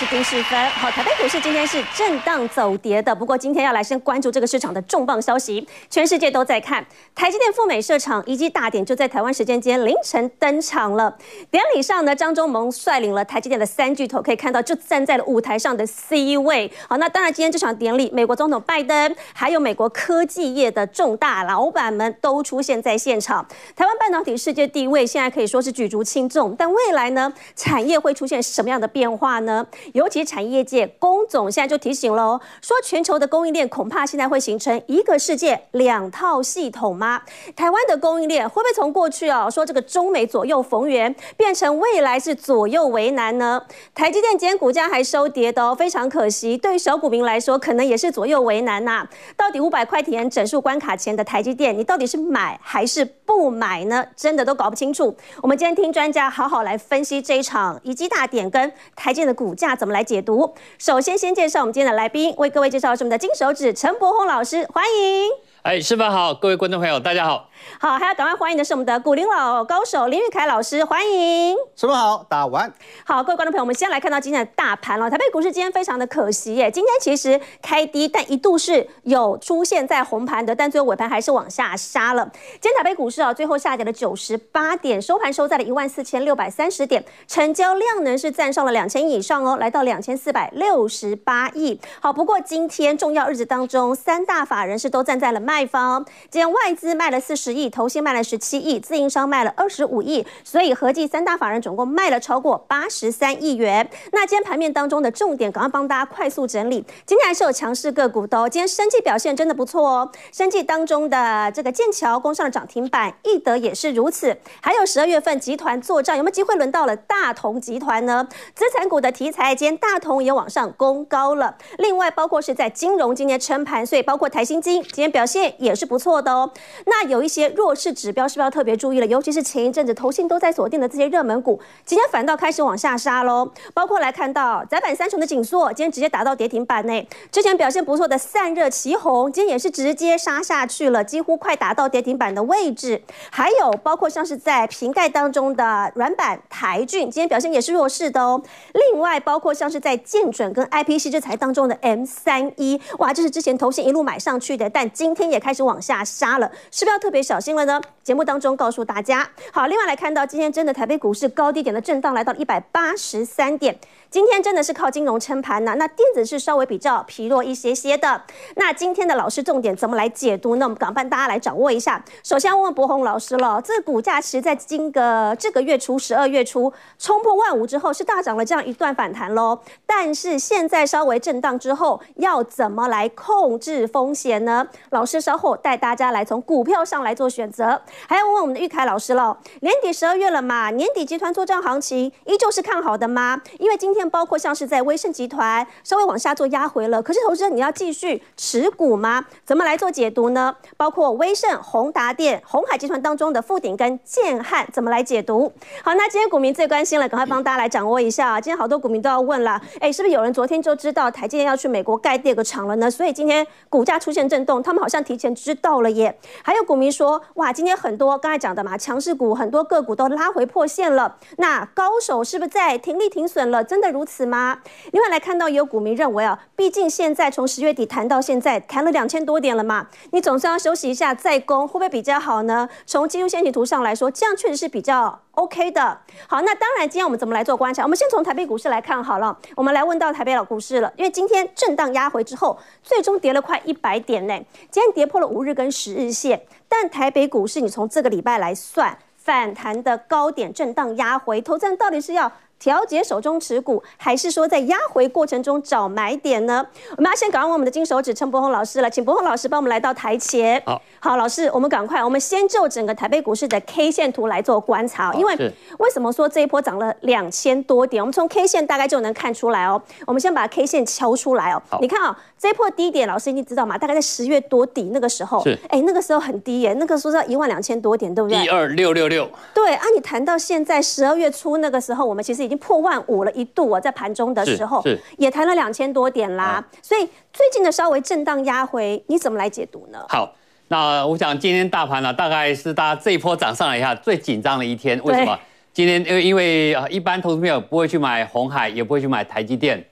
[0.00, 0.58] 是丁世芬。
[0.70, 6.82] 好，台北股市今天是震荡走跌的，不过今天要来先关注这个市场的重磅消息，全世界都在看
[7.14, 11.14] 台积电赴美设厂，移机大典就在台湾时间今天凌晨登场了。
[11.50, 16.72] 典礼上呢，张忠谋率领了台积电的三巨头，可以看到就站在了舞台上的 C 位。
[16.88, 23.46] 好，那当然今天这场典礼，美国总统拜登还有美国科技业的重大老板们都出现在现场。
[23.76, 29.66] 台湾半导体世界地位现在可以说是举足轻重，但未来呢，产业会出现什么样的变化呢？
[29.92, 37.22] 尤其产业界，龚总现在就提醒了哦，说全球的供应链恐怕现在会形成一个世界两套系统吗？
[37.56, 43.62] 台湾的供应链会不会从过去啊说这个中美左右逢源，变成未来是左右为难呢？
[43.94, 46.56] 台积电今天股价还收跌的哦，非常可惜。
[46.56, 54.04] 对于小股民来说，可能也是左右为难呐、到底五百块钱整数关卡前的台积电，你到底是买还是不买呢？
[54.16, 55.16] 真的都搞不清楚。
[55.40, 60.52] 我们今天听专家好好来分析这一场移机大点跟台积电的股价怎么来解读。
[60.78, 65.30] 首先，先介绍我们今天的来宾，为各位介绍是我们的金手指陈柏宏老师，欢迎。
[65.62, 67.49] 哎，师傅好，各位观众朋友，大家好。
[67.78, 71.56] 好，还要赶快欢迎的是我们的股龄老高手林玉凯老师，欢迎。
[71.76, 72.72] 师傅好，大家晚安。
[73.04, 75.10] 好，各位观众朋友，我们先来看到今天的大盘了。
[75.10, 82.30] 台北股市今天非常的可惜耶，今天其实开低，但一度是有出现在红盘的，但最后尾盘还是往下杀了。
[82.60, 91.80] 今天台北股市啊，最后下跌了九十八点，收盘收在了一万四千六百三十点，成交量呢是站上了两千亿以上哦，来到两千四百六十八亿。
[92.00, 97.49] 好，不过今天重要日子当中，三大法人是都站在了卖方，今天外资卖了四十。
[97.50, 103.90] 十亿，投信卖了十七亿，自营商卖了二十五亿，所以合计三大法人总共卖了超过八十三亿元。
[104.12, 106.84] 那今天盘面当中的重点，赶快帮大家快速整理。
[107.04, 110.12] 今天还是有强势个股的哦，今天生技表现真的不错哦。
[110.30, 114.36] 生技当中的这个剑桥攻上了涨停板，易德也是如此。
[114.60, 118.28] 还有十二月份集团作战，有没有机会轮到了大同集团呢？
[118.54, 121.56] 资产股的题材，今天大同也往上攻高了。
[121.78, 126.52] 另外，包括是在金融今天撑盘，所以包括台新金今天表现也是不错的哦。
[126.86, 127.39] 那有一些。
[127.48, 129.06] 弱势指标是不是要特别注意了？
[129.06, 133.50] 尤其是前一阵子投信都在锁定的这些热门股，今天反倒开始往下杀喽。
[133.74, 137.06] 包括来看到窄板三雄的紧缩，今天直接打到跌停板内。
[137.30, 143.02] 之前表现不错的散热奇红，今天也是直接杀下去了，几乎快打到跌停板的位置。
[143.30, 148.42] 还有包括像是在瓶盖当中的软板台骏，今天表现也是弱势的哦。
[148.72, 157.80] 另外包括像是在建准跟 IPC 制裁当中的 M 三一，哇，这是之前投信一路买上去的，但今天也开始往下杀了，是不是要特别小心了呢？
[158.02, 163.78] 节目当中告诉大家，好，另外来看到今天真的台北股市高低点的震荡来到一百八十三点。
[164.10, 168.20] 今天真的是靠金融撑盘呢，那电子是稍微比较疲弱一些些的。
[168.56, 170.66] 那今天的老师重点怎么来解读呢？
[170.66, 172.04] 我们赶快大家来掌握一下。
[172.24, 184.66] 首先问问柏宏老师了，这股价其实在今个这个月初十二月初冲破万五之后是大涨了这样一段反弹喽，但是现在稍微震荡之后，要怎么来控制风险呢？
[184.90, 187.80] 老师稍后带大家来从股票上来做选择。
[188.08, 193.40] 还要问问我们的玉凯老师喽，年底十二月了嘛，年底集团作帐行情依旧是看好的吗？
[193.60, 193.99] 因为今天。
[194.08, 199.26] 包括像是在威盛集团稍微往下做压回了，可是投资人你要继续持股吗？
[199.44, 200.56] 怎么来做解读呢？
[200.76, 205.52] 包括威盛、宏达电、鸿海集团当中的富鼎跟建汉怎么来解读？
[205.82, 208.40] 好，那今天股民最关心了，赶快帮大家来掌握一下啊！
[208.40, 212.90] 今天好多股民都要问了，哎，是不是有人昨天就知道台积电要去美国盖第二个厂了呢？
[212.90, 216.18] 所以今天股价出现震动，他们好像提前知道了耶。
[216.42, 223.62] 还有股民说，哇，今天很多刚才讲的嘛，强势股很多个股都拉回破线了，那高手是不是在停利停损了？
[223.62, 223.89] 真的？
[223.90, 224.60] 如此吗？
[224.92, 232.68] 另外来看到，也有股民认为啊，毕竟现在从十月底谈到现在，谈了两千多点了嘛，你总是要休息一下再攻，会不会比较好呢？
[232.86, 235.98] 从技术线型图上来说，这样确实是比较 OK 的。
[236.26, 237.82] 好，那当然，今天我们怎么来做观察？
[237.82, 239.36] 我们先从台北股市来看好了。
[239.54, 244.34] 我们来问到台北老股市了，因为今天震荡压回之后，最终跌了快一百点呢。
[244.70, 252.30] 今天跌破了五日跟十日线，但台北股市你从这个礼拜来算，反弹的高点震荡压回，投资人到底是要？
[252.60, 256.64] 调节手中持股，还是说在压回过程中找买点呢？
[256.94, 260.62] 我们要先赶快问我们的金手指陈柏宏老师了，请柏宏老师帮我们来到台前。
[260.66, 265.10] 好，好，老师，我们赶快，我们先就整个台北股市的 K 线图来做观察。
[265.14, 265.34] 因为
[265.78, 268.02] 为什么说这一波涨了两千多点？
[268.02, 269.80] 我们从 K 线大概就能看出来哦。
[270.06, 271.62] 我们先把 K 线敲出来哦。
[271.80, 273.78] 你看啊，这一波低点，老师你知道吗？
[273.78, 278.44] 大概在十月多底那个时候，哎，那个时候很低耶，那个时候是一万两千多点，对不对？
[278.44, 279.26] 一二六六六。
[279.54, 284.84] 对啊，你谈到现在十二月初那个时候，我们其实已经破万五了，一度啊在盘中的时候
[285.16, 290.04] 也谈了两千多点啦，啊，所以最近的稍微震荡压回，你怎么来解读呢？
[290.08, 290.34] 好，
[290.68, 295.38] 那我想今天大盘呢，啊，大概是大家这一波涨上来一下最紧张的一天，为什么？
[295.72, 299.82] 今天因为因为啊，一般投资朋友不会去买红海，也不会去买台积电，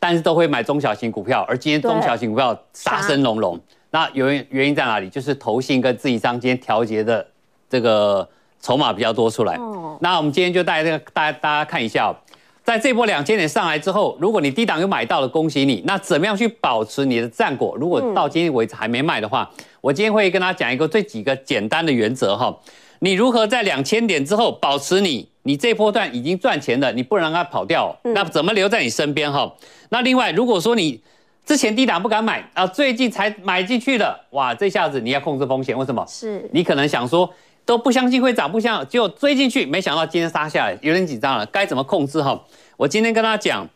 [0.00, 3.58] 但是都会买中小型股票，而今天中小型股票杀声隆隆。
[3.90, 5.08] 那原原因在哪里？
[5.08, 7.24] 就是投信跟自营商今天调节的
[7.70, 8.28] 这个
[8.60, 9.54] 筹码比较多出来。
[9.56, 9.98] 哦。
[10.00, 12.14] 那我们今天就带这个大家大家看一下，
[12.62, 15.82] 在这波两千点上来之后，如果你低档有买到了，恭喜你。
[15.86, 17.76] 那怎么样去保持你的战果？
[17.76, 19.50] 如果到今天为止还没卖的话，
[19.80, 22.54] 我今天会跟大家讲一个最几个简单的原则哈。
[23.00, 27.96] 你如何在两千点之后保持你你这波段已经赚钱了，你不能让它跑掉。
[28.02, 29.50] 那怎么留在你身边哈？
[29.90, 31.00] 那另外，如果说你
[31.46, 36.04] 之前低档不敢买啊，最近才买进去的，哇，这下子你要控制风险，为什么？
[36.06, 37.32] 是你可能想说
[37.68, 42.42] 都不相信会涨，不相信就追进去，没想到今天杀下来，有点紧张了，该怎么控制哈？
[42.78, 43.68] 我今天跟大家讲，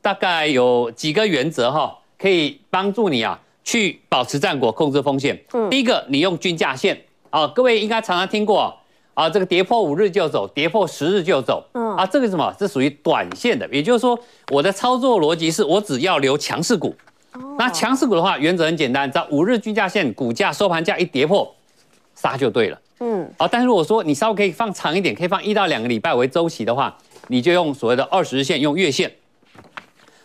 [0.00, 5.36] 大概有几个原则哈，可以帮助你啊去保持战果，控制风险。
[5.52, 6.96] 嗯，第一个，你用均价线
[7.30, 8.72] 啊，各位应该常常听过
[9.14, 11.66] 啊，这个跌破五日就走，跌破十日就走。
[11.72, 12.54] 嗯，啊，这个什么？
[12.56, 14.16] 这属于短线的，也就是说，
[14.52, 16.94] 我的操作逻辑是我只要留强势股。
[17.58, 21.52] 那强势股的话，原则很简单，只要五日均价线股价收盘价一跌破，
[22.14, 22.78] 杀就对了。
[23.02, 26.94] 嗯，好，但是如果说你稍微可以放长一点，可以放一到两个礼拜为周期的话，
[27.28, 29.10] 你就用所谓的二十日线，用月线。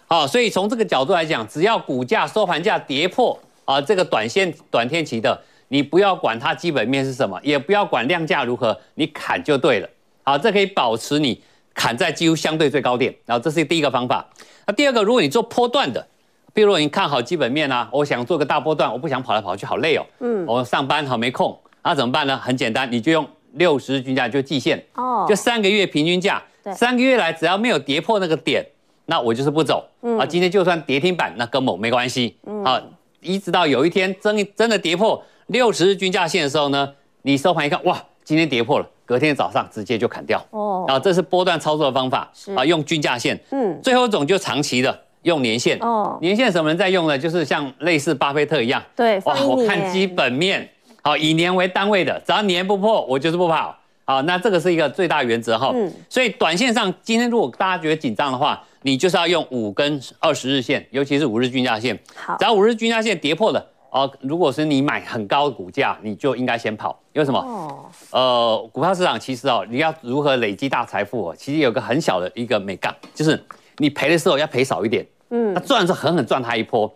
[0.07, 9.89] 好，所以从这个角度来讲，只要股价收盘价跌破啊，这个短线短天期的，你不要管它基本面是什么，也不要管量价如何，你砍就对了。
[10.24, 11.42] 好，这可以保持你
[11.74, 13.16] 砍在几乎相对最高点。
[13.25, 14.25] 然后这是第一个方法。
[14.68, 16.06] 那第二个，如果你做波段的。
[16.54, 20.06] 比如你看好基本面啊，我想做个大波段，我不想跑来跑去，好累哦。
[20.22, 22.36] 嗯，我上班好没空，那怎么办呢？
[22.36, 28.66] 很简单，你就用六十日均价就季线，哦，就三个月平均价，对，三个月来只要没有跌破那个点，
[29.06, 29.88] 那我就是不走。
[30.02, 32.36] 嗯，啊，今天就算跌停板，那跟我没关系。
[32.48, 32.82] 嗯，好，
[33.22, 36.92] 一直到有一天真真的跌破六十日均价线的时候呢，
[37.22, 40.44] 你收盘一看，哇，今天跌破了，隔天早上直接就砍掉。
[40.50, 43.40] 哦，啊，这是波段操作的方法，是啊，用均价线。
[43.52, 45.02] 嗯，最后一种就长期的。
[45.22, 47.18] 用年线哦，年线什么人在用呢？
[47.18, 50.70] 就是像类似巴菲特一样，对，哇，我看基本面，
[51.06, 55.69] 好，以年为单位的，只要年不破，我就是不跑，好，那这个是一个最大原则哈。
[55.72, 67.40] 嗯，所以短线上，今天如果大家觉得紧张的话，你就是要用五跟二十日线，尤其是五日均价线，好，只要五日均价线跌破了，哦，如果是你买很高的股价，你就应该先跑，因为什么？
[67.40, 73.40] 哦，呃，股票市场其实哦，你要如何累积大财富哦，其实有个很小的一个美杠，就是
[73.78, 75.06] 你赔的时候要赔少一点。
[75.30, 76.92] 嗯，那赚是狠狠赚它一波，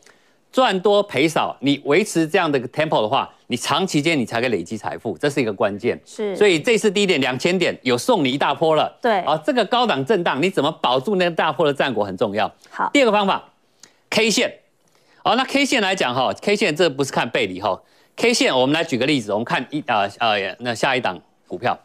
[0.52, 6.00] 赚多赔少，你维持这样的一个 tempo 的话，你长期间你才可以累积财富，这是一个关键。
[6.06, 8.96] 是，所以这次低点两千点有送你一大波了。
[9.02, 12.52] 对，啊，这个高档震荡你怎么保住那个大波的战果很重要。
[12.70, 13.44] 好，第二个方法
[14.12, 14.54] ，K 线。
[15.24, 17.82] 好，那 K 线来讲哈，K 线这不是看背离哈
[18.16, 21.76] ，K 线我们来举个例子，我们看一啊呃那下一档股票。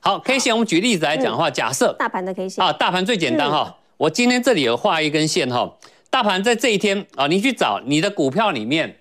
[0.00, 3.76] 好，K 线我们举例子来讲的话，假设大盘的 K 线啊，大盘最简单哈。
[3.98, 5.70] 我今天这里有画一根线哈，
[6.08, 8.96] 大盘在这一天啊，你去找你的股票里面，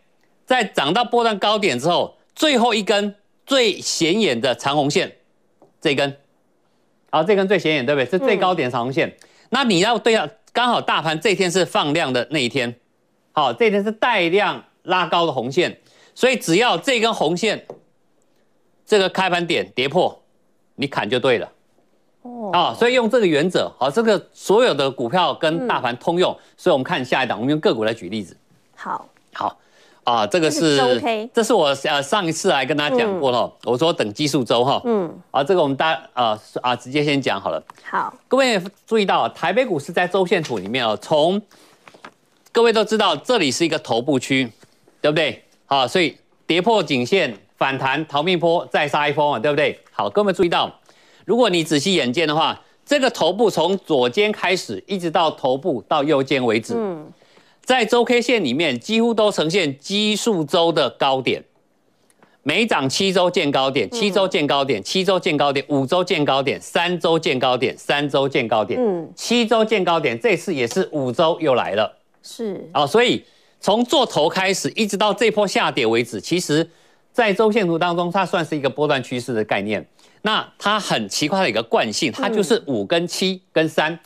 [0.53, 5.11] 在涨到波段高点之后，最后一根最显眼的长红线，
[5.81, 6.15] 这根，
[7.09, 8.05] 好，这根最显眼对不对？
[8.07, 9.11] 是最高点长红线。
[9.49, 12.75] 那你要对啊，刚好大盘这一天是放量的那一天，
[13.31, 15.75] 好，这一天是带量拉高的红线，
[16.13, 17.65] 所以只要这根红线，
[18.85, 20.23] 这个开盘点跌破，
[20.75, 21.51] 你砍就对了。
[22.21, 28.37] 哦，啊，所以用这个原则，好，这个所有的股票跟大盘通用，嗯、所以我们看下一档，我们用个股来举例子。
[28.75, 29.59] 好，好，
[30.03, 30.77] 啊，这个是，
[31.33, 37.63] 这是，我呃上一次来跟大家讲过了，嗯、我说等技术周哈，嗯，啊，这个我们大啊啊直接先讲好了。
[37.89, 41.41] 好，各位注意到，台北股市在周线图里面哦，从
[42.51, 44.51] 各位都知道这里是一个头部区，
[45.01, 45.43] 对不对？
[45.65, 49.79] 好，所以跌破颈线反弹逃命坡再杀一波嘛，对不对？
[49.91, 50.71] 好，各位注意到。
[51.25, 57.09] 如果你仔细眼见的话，这个头部从左肩开始，一直到头部到右肩为止，嗯，
[57.63, 61.43] 在周 K 线里面几乎都呈现奇数周的高点，
[62.43, 73.23] 每涨七周见高点，七周见高点，七周见高点，五周见高点，三周见高点，三周见高点，嗯，七周见高点，这次也是五周又来了，是啊，所以
[73.61, 76.69] 从做头开始，一直到这波下跌为止，其实，
[77.13, 79.87] 在周线图当中，它算是一个波段趋势的概念。
[80.23, 83.97] 那它很奇怪的一个惯性，它就是五跟七跟三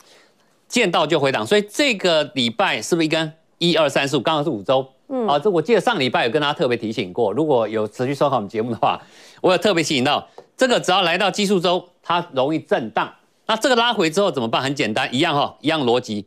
[0.68, 4.86] 见到就回档，所以这个礼拜是不是一根一二三四五刚好是五周？
[5.08, 9.00] 嗯，啊，这我记得上礼拜有跟大家特别提醒过，如果有持续收看我们节目的话，
[9.40, 13.12] 我有特别提醒到，这个只要来到基数周，它容易震荡。
[13.46, 14.62] 那这个拉回之后怎么办？
[14.62, 16.26] 很简单，一样哈，一样逻辑，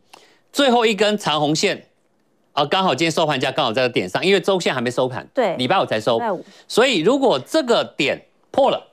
[0.52, 1.88] 最后一根长红线
[2.54, 6.20] 啊，刚好今天收盘价刚好在这点上，因为周线还没收盘，对，礼拜五才收，
[6.68, 8.91] 所以如果这个点破了。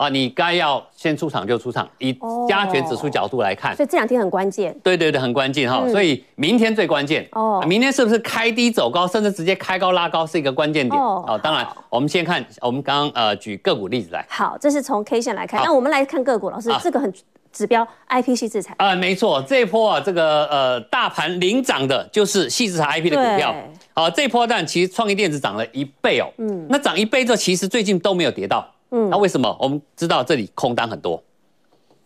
[0.00, 2.10] 啊，你该要先出场就出场，以
[2.48, 4.74] 加权指数角度来看，所以这两天很关键。
[4.82, 7.62] 对对对，很关键哈，所以明天最关键哦。
[7.68, 11.38] 明天是不是开低走高，甚至直接开高拉高，是一个关键点哦。
[11.42, 14.24] 当然，我们先看我们刚刚呃举个股例子来。
[14.30, 17.12] 好，这是从 K 线来看，那我们来看个股，老师这个很
[17.52, 23.54] 指标 IPC 制裁啊，没错，这一波啊这个呃大盘领涨的就是矽智财 IP 的股票。
[23.92, 26.32] 好，这一波但其实创意电子涨了一倍哦。
[26.38, 28.66] 嗯，那涨一倍之后，其实最近都没有跌到。
[28.90, 29.56] 嗯，那为什么？
[29.60, 31.22] 我们知道这里空单很多，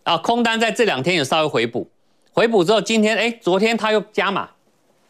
[0.03, 1.87] 啊，空单在这两天有稍微回补，
[2.31, 4.49] 回补之后，今天哎，昨天它又加码，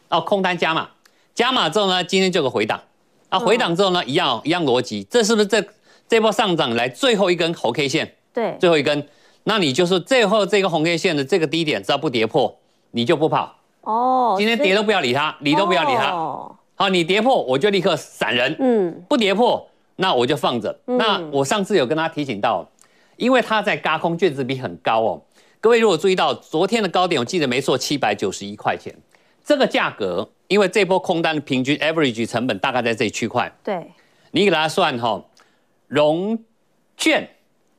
[0.08, 0.88] 哦，空单加码，
[1.34, 2.80] 加码之后呢，今天就有个回档，
[3.28, 5.62] 啊，回档之后呢，一样一样逻辑，这是不是这
[6.08, 8.14] 这波上涨来最后一根红 K 线？
[8.32, 9.06] 对，最后一根，
[9.44, 12.56] 那你就是最后这个红 K 线的这个低点，只要不跌破，
[12.92, 13.54] 你就不跑。
[13.82, 16.10] 哦，今天跌都不要理它，理都不要理它。
[16.10, 18.56] 哦，好，你跌破我就立刻闪人。
[18.58, 19.68] 嗯，不跌破。
[19.96, 20.78] 那我就放着。
[20.84, 22.66] 那我上次有跟他提醒到，
[23.16, 25.22] 因为他在轧空，卷子比很高哦。
[25.60, 28.94] 各位如果注意到昨天的高点，我记得没错，七百九十一块钱。
[29.42, 33.50] 这个价格，因为这波空单的平均 average 成本大概在这区块。
[33.64, 33.84] 对。
[34.32, 35.24] 你给大家算哈，
[35.88, 36.38] 融
[36.96, 37.28] 券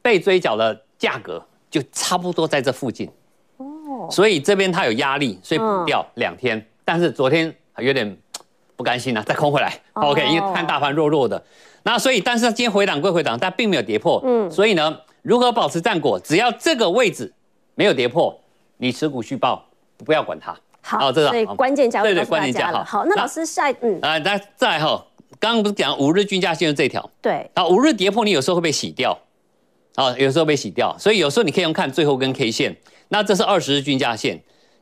[0.02, 3.10] 被追缴的价格就差不多在这附近。
[3.58, 4.08] 哦。
[4.10, 6.66] 所以这边它有压力，所以补掉两天。
[6.84, 8.18] 但是昨天有点
[8.76, 9.80] 不甘心啊，再空回来。
[9.94, 11.42] OK，因为看大盘弱弱的。
[11.88, 14.22] 那所以，但是它今天回档归回档，但并没有跌破。
[14.26, 16.20] 嗯，所以呢，如何保持战果？
[16.20, 17.32] 只要这个位置
[17.76, 18.38] 没有跌破，
[18.76, 19.66] 你持股续报，
[20.04, 20.54] 不要管它。
[20.82, 22.84] 好，这个所以关键价位对对，关键价好。
[22.84, 25.02] 好，那老师下嗯啊，那再哈，
[25.40, 27.10] 刚刚不是讲五日均价线是这条？
[27.22, 27.50] 对。
[27.54, 29.18] 啊，五日跌破，你有时候会被洗掉。
[29.96, 32.76] 啊，有时候被洗掉，所以有时候你可以用看最后根 K 线。
[33.08, 34.38] 那这是二十日均价线。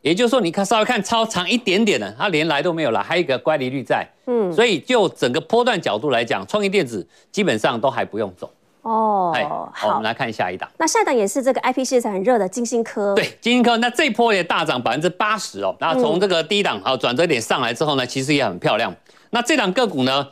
[0.05, 8.47] 也就是说，你看稍微看超长一点点的，它连来都没有来，还有一个乖离率在，嗯，所以就整个波段角度来讲，创意电子基本上都还不用走。
[8.83, 10.69] 哦，哎好，我们来看下一档。
[10.77, 13.15] 那下一档也是这个 IP 市场很热的金星科。
[13.15, 15.75] 对，金星科，那这一波也大涨百分之八十哦。
[15.79, 18.95] 那从这个低档啊转折点上来之后呢，其实也很漂亮。
[19.31, 20.27] 那这档个股呢，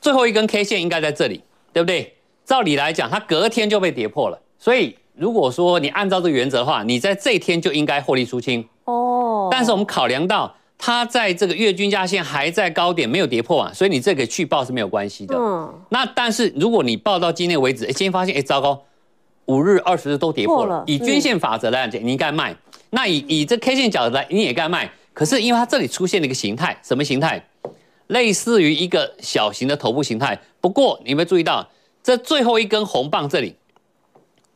[0.00, 2.14] 最后一根 K 线应该在这里，对不对？
[2.46, 8.66] 照理来讲，它隔天就被跌破了，所以如果说你按照这个原则的话，你在这一天就应该获利出清。
[8.84, 9.17] 哦，
[9.50, 15.36] 但是我们考量到它在这个月均价线还在高点没有跌破啊，所以你这个去报是没有关系的。
[15.36, 18.82] 嗯，那但是如果你报到今天为止，哎，今天发现哎糟糕，
[19.46, 20.84] 五日、二十日都跌破了。
[20.86, 22.54] 以均线法则来讲，你应该卖。
[22.90, 24.90] 那以以这 K 线角度来，你也该卖。
[25.12, 27.44] 可是因为它这里出现了一个形态，什么形态？
[28.06, 30.40] 类似于一个小型的头部形态。
[30.60, 31.68] 不过你有没有注意到，
[32.02, 33.56] 这最后一根红棒这里，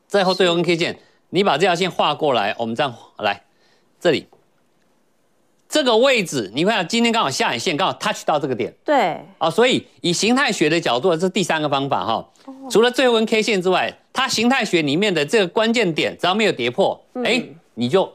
[0.09, 0.99] 最后最后一根 K 线，
[1.31, 3.43] 你把这条线画过来，我们这样来。
[4.01, 4.27] 这里
[5.73, 12.29] 这个位置，你看今天刚好下影线刚好 touch 到这个点，对啊，所以以形态学的角度，这是第三个方法哈。
[12.71, 18.07] 除了最后根 K 线之外，它形态学里面的这个关键点，只要没有跌破，哎，你就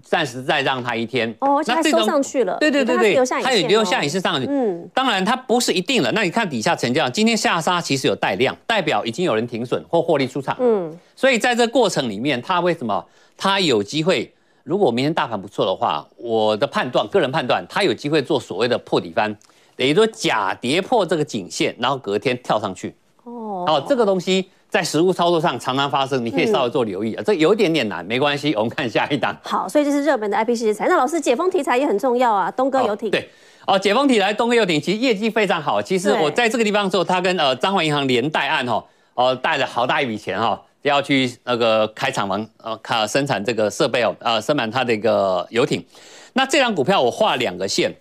[0.00, 1.28] 暂时再让它一天。
[1.40, 4.46] 哦，那这种上去了，对对对对，它有留下影线上去。
[4.48, 6.10] 嗯，当然它不是一定了。
[6.12, 10.56] 那你看底下成交量，今天下杀其实有带量，代表已经有人停损或获利出场。
[10.58, 13.04] 嗯，所以在这过程里面，它为什么
[13.36, 14.32] 它有机会？
[14.70, 19.36] 如果明天大盘不错的话，我的判断，个人判断，它有机会做所谓的破底翻，
[19.74, 22.94] 等于说假跌破这个颈线，然后隔天跳上去。
[23.24, 27.20] 哦，好，这个东西在实物操作上常常发生，你可以稍微做留意啊。
[27.20, 29.36] 嗯、这有一点点难，没关系，我们看下一档。
[29.42, 30.86] 好，所以这是热门的 IPC 题材。
[30.86, 33.10] 那老师解封题材也很重要啊，东哥游艇。
[33.10, 33.28] 对，
[33.66, 35.82] 哦，解封题材，东哥游艇其实业绩非常好。
[35.82, 38.84] 其实我在这个地方的时候，他跟呃彰化银行连带案哈，
[39.14, 40.62] 哦带了好大一笔钱哈。
[40.82, 45.84] 要去那个开厂房，呃，开生产这个设备哦，呃，生产它的一个游艇。
[46.32, 47.94] 那这张股票我画两个线，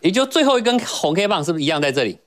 [0.00, 2.18] 也就最后一根红 K 棒是不是一样在这里？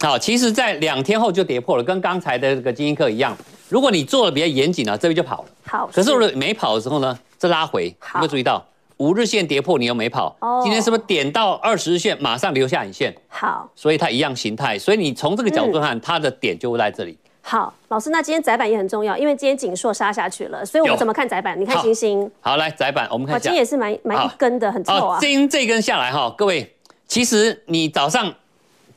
[0.00, 3.36] 好，其实在两天后就跌破了，跟刚才的这个精英课一样。
[3.68, 5.48] 如果你做的比较严谨呢，这边就跑了。
[5.64, 10.36] 好，可是如果没跑的时候呢，这拉回，有没有注意到五日线跌破，你又没跑？
[10.40, 13.14] 哦，今天是不是点到二十日线，马上留下影线？
[13.28, 17.16] 好，所以它一样形态，所以你从这个角度看，它的点就会在这里。
[17.44, 21.60] 好，老师，那今天窄板也很重要，因为今天锦硕杀下去了，所以我们怎么看窄板？
[21.60, 22.30] 你看星星。
[22.40, 23.42] 好，来窄板，我们看一下。
[23.42, 25.18] 今天也是蛮蛮一根的，很臭啊。
[25.20, 26.74] 今这根下来哈，各位，
[27.06, 28.32] 其实你早上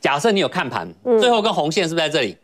[0.00, 0.88] 假设你有看盘，
[1.20, 2.36] 最后跟红线是不是在这里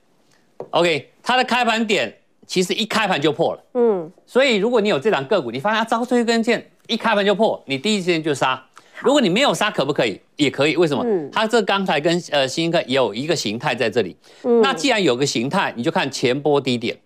[0.71, 2.13] ？OK，它的开盘点
[2.47, 3.65] 其实一开盘就破了。
[3.75, 8.63] 嗯，所以如果你有这档个股，你发现它招最后一根线一开盘就破，你第一时间就杀。
[9.05, 10.21] 如果你没有杀，可不可以？
[10.37, 10.77] 也可以。
[10.77, 11.03] 为什么？
[11.05, 14.17] 嗯、它这刚才跟呃新科也有一个形态在这里。
[14.45, 16.97] 嗯、那既然有个形态，你就看前波低点，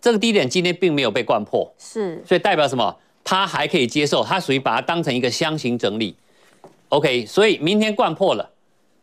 [0.00, 2.96] 这个低点今天并没有被灌破，是，所以代表什么？
[3.22, 6.16] 它还可以接受，它属于把它当成一个箱型整理。
[6.88, 8.50] OK，所以明天灌破了，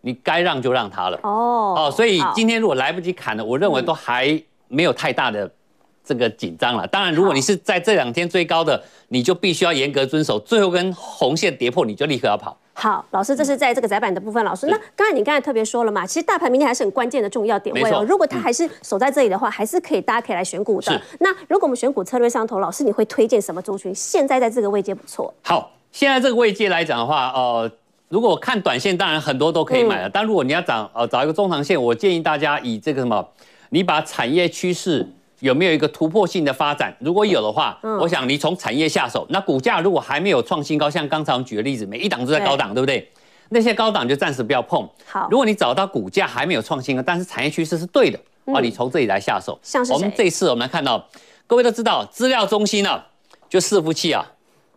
[0.02, 1.20] 你该让就让它了。
[1.24, 5.50] 哦哦，所以今天如果来不及砍了，我认为都还没有太大的
[6.08, 6.88] 这个紧张了。
[6.88, 12.58] 当然，如果你是在这两天追高的，你就必须要严格遵守，最后跟红线跌破，你就立刻要跑。
[12.74, 14.44] 好，老师，这是在这个窄板的部分。
[14.46, 18.06] 老师，那刚才你刚才特别说了嘛，其实大盘明天还是很关键的重要点位哦。
[18.08, 21.02] 如果它还是守在这里的话，还是可以，大家可以来选股的。
[21.20, 23.94] 那如果我们选股策略上头，老师你会推荐什么族群？
[23.94, 25.34] 现在在这个位阶不错。
[25.42, 27.70] 好，现在这个位阶来讲的话，呃。
[28.10, 30.10] 如果看短线，当然很多都可以买了。
[30.10, 33.28] 但如果你要找呃找一个中长线，我建议大家以这个什么，
[33.70, 35.06] 你把产业趋势
[35.40, 39.26] 有没有一个突破性的发展，如果有的话，我想你从产业下手。
[39.30, 43.12] 那股价如果还没有创新高，像刚才我们举的例子，每一档都在高档，对不对？
[43.50, 44.88] 那些高档就暂时不要碰。
[45.06, 49.58] 好，如果你找到股价还没有创新高，但是产业趋势是对的，啊，你从这里来下手。
[49.62, 51.08] 像是我们这一次我们来看到，
[51.46, 53.06] 各位都知道资料中心啊，
[53.48, 54.26] 就伺服器啊。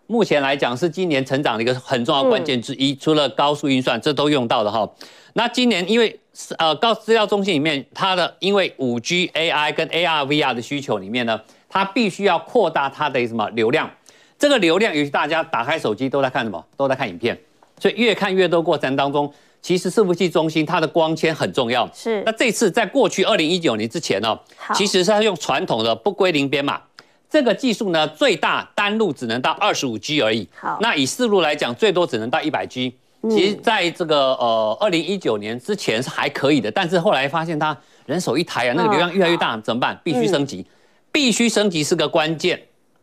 [0.07, 4.87] 目前来讲是今年成长的一个很重要关键之一，除了高速运算，这都用到的哈。
[5.33, 6.20] 那今年因为
[6.59, 13.91] 呃高资料中心里面，它的因为五 G AI 跟 AR VR 的需求里面呢，它必须要扩大它的什么流量。
[14.39, 16.65] 这个流量，尤其大家打开手机都在看什么？
[16.77, 17.39] 都在看影片，
[17.79, 21.87] 所以越看越多过程当中，其实伺服器中心它的光纤很重要。
[21.93, 22.23] 是。
[22.25, 24.39] 那这次在过去二零一九年之前呢，
[24.75, 26.81] 其实是它用传统的不归零编码。
[27.29, 30.49] 这个技术呢，最大单路只能到二十五 G 而已。
[30.59, 32.95] 好，那以四路来讲，最多只能到一百 G。
[33.29, 40.01] 其实，在这个呃二零一九年之前是还可以的，但是后来发现它人手一台啊，那个流量越来越大，怎么办？
[40.03, 40.65] 必须升级，
[41.13, 42.61] 必须升级是个关键，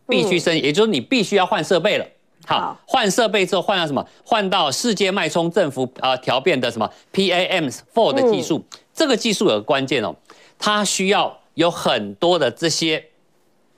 [0.07, 2.05] 必须升级，也就是你必须要换设备了。
[2.45, 4.03] 好，换设备之后换到什么？
[4.23, 8.65] 换到世界脉冲振幅啊调变的什么 PAM4 的技术。
[8.93, 10.15] 这个技术有个关键哦，
[10.57, 13.03] 它需要有很多的这些。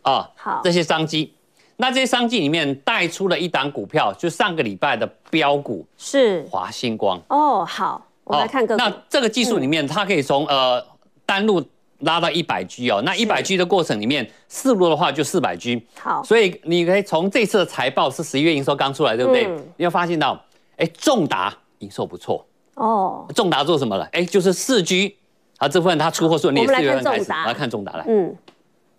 [0.01, 1.33] 啊，好，这些商机，
[1.81, 7.17] 那这些商机里面带出了一档股票，就上个礼拜的标股是华星光。
[7.29, 8.83] 哦，好，我们来看个股。
[8.83, 10.85] 那这个技术里面，它可以从呃
[11.25, 11.63] 单路
[11.99, 15.81] 拉到一百 G 哦，那一百 G 的过程里面，四路的话就四百 G。
[15.97, 19.47] 好，所以你可以从这次的财报是十一月营收刚出来，对不对？
[19.77, 20.37] 你会发现到，
[20.75, 23.25] 哎，重达营收不错哦。
[23.33, 24.03] 重达做什么了？
[24.11, 25.15] 哎，就是四 G
[25.59, 28.03] 啊，这部分它出货顺利，四月份开始来看重达来。
[28.05, 28.35] 嗯，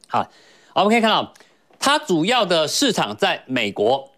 [0.09, 0.27] 好。
[0.73, 1.31] 我们可以看到，
[1.81, 4.09] 它主要的市场在美国。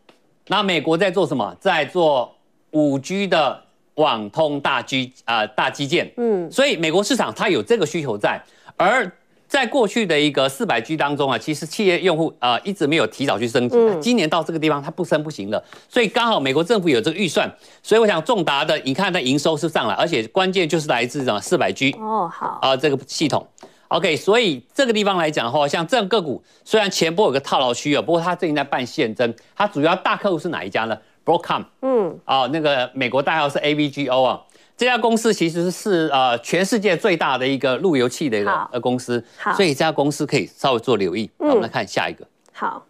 [0.48, 1.57] 那美国在做什么？
[1.61, 2.35] 在做
[2.72, 3.62] 五 G 的
[3.94, 6.12] 网通大基啊、呃、大基建。
[6.16, 8.42] 嗯，所以美国市场它有这个需求在。
[8.77, 9.11] 而
[9.46, 13.77] 在过去的一个四百 G 当中啊，其实企业用户啊、呃、一直没有提早去升级。
[14.01, 17.48] 今年到这个地方它不升不行了，所以刚好美国政府有这个预算，
[17.83, 23.46] 所以我想重达的，你看它营收是上来，而且关键就是来自什么四百 G 哦好啊这个系统。
[23.92, 34.40] OK，所以这个地方来讲的话，像这样个股，虽然前波有个套牢区啊，不过它最近在办现增，它主要大客户是哪一家呢？Broadcom，嗯，啊，那个美国代号是 AVGO 啊，
[34.78, 41.31] 这家公司其实是呃全世界最大的一个路由器的一个呃公司，好，所以这家公司可以稍微做留意。
[41.38, 42.87] 嗯，我们来看下一个，好，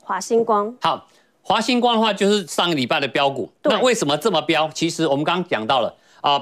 [0.00, 1.08] 华星光，好，
[1.42, 4.70] 华星光的话就是上个礼拜的标股，那为什么这么标？
[4.72, 6.40] 其实我们刚刚讲到了啊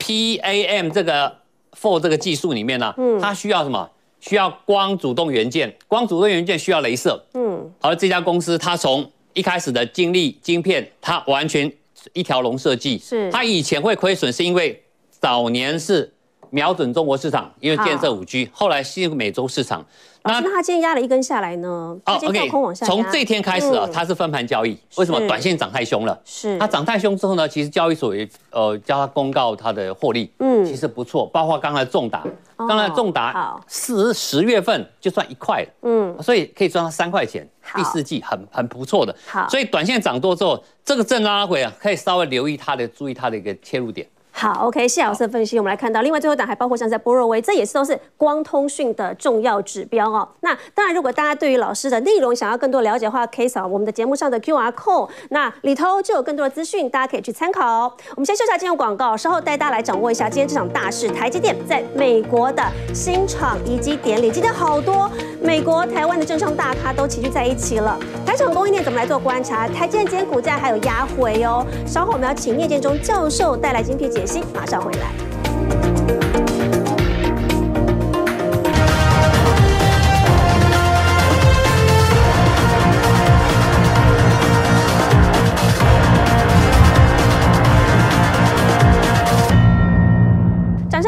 [0.00, 1.45] ，PAM 这个。
[1.86, 3.88] For 这个技术里面呢，它需要什么？
[4.18, 7.22] 需要光主动元件，光主动元件需要镭射。
[7.34, 11.70] 嗯，而这家公司它从一开始的精力晶片，它完全
[12.12, 12.98] 一条龙设计。
[12.98, 16.12] 是，它以前会亏损，是因为早年是
[16.50, 19.84] 瞄准中国市场，因为建设五 G，后来吸引美洲市场。
[20.22, 21.96] 那那它今天压了一根下来呢？
[22.04, 22.50] 哦，OK，
[22.84, 24.76] 从这天开始啊，它是分盘交易。
[24.96, 25.20] 为什么？
[25.28, 26.20] 短线涨太凶了。
[26.24, 26.58] 是。
[26.58, 31.26] 它涨太凶之后呢，其实交易所也呃叫它公告它的获利，嗯，其实不错。
[31.26, 32.24] 包括刚才重达，
[32.56, 37.48] 刚才重达四十月份就赚一块了，嗯，所以可以赚到三块钱。
[37.76, 39.14] 第四季很很不错的。
[39.28, 39.48] 好。
[39.48, 44.04] 所以短线涨多之后，这个正拉回啊，可以稍微留意它的，注意它的一个切入点。
[44.38, 50.28] 好，OK，谢老师的分析，我们来看到，另外最后一档还包括像在波若威，这也是都是光通讯的重要指标哦。
[50.40, 57.66] 那当然，如果大家对于老师的内容想要更多了解的话，可以扫我们的节目上的 QR code，那里头就有更多的资讯，大家可以去参考。
[57.66, 67.98] 哦我们先休息下，进入广告，稍后带大家来掌握一下今天这场大事，台积电在美国的新厂移机典礼，今天好多美国、台湾的政商大咖都齐聚在一起了。
[68.26, 69.66] 台厂供应链怎么来做观察？
[69.66, 71.64] 台积电今天股价还有压回哦。
[71.86, 74.25] 稍后我们要请聂建中教授带来精辟解。
[74.26, 75.45] 心马上回来。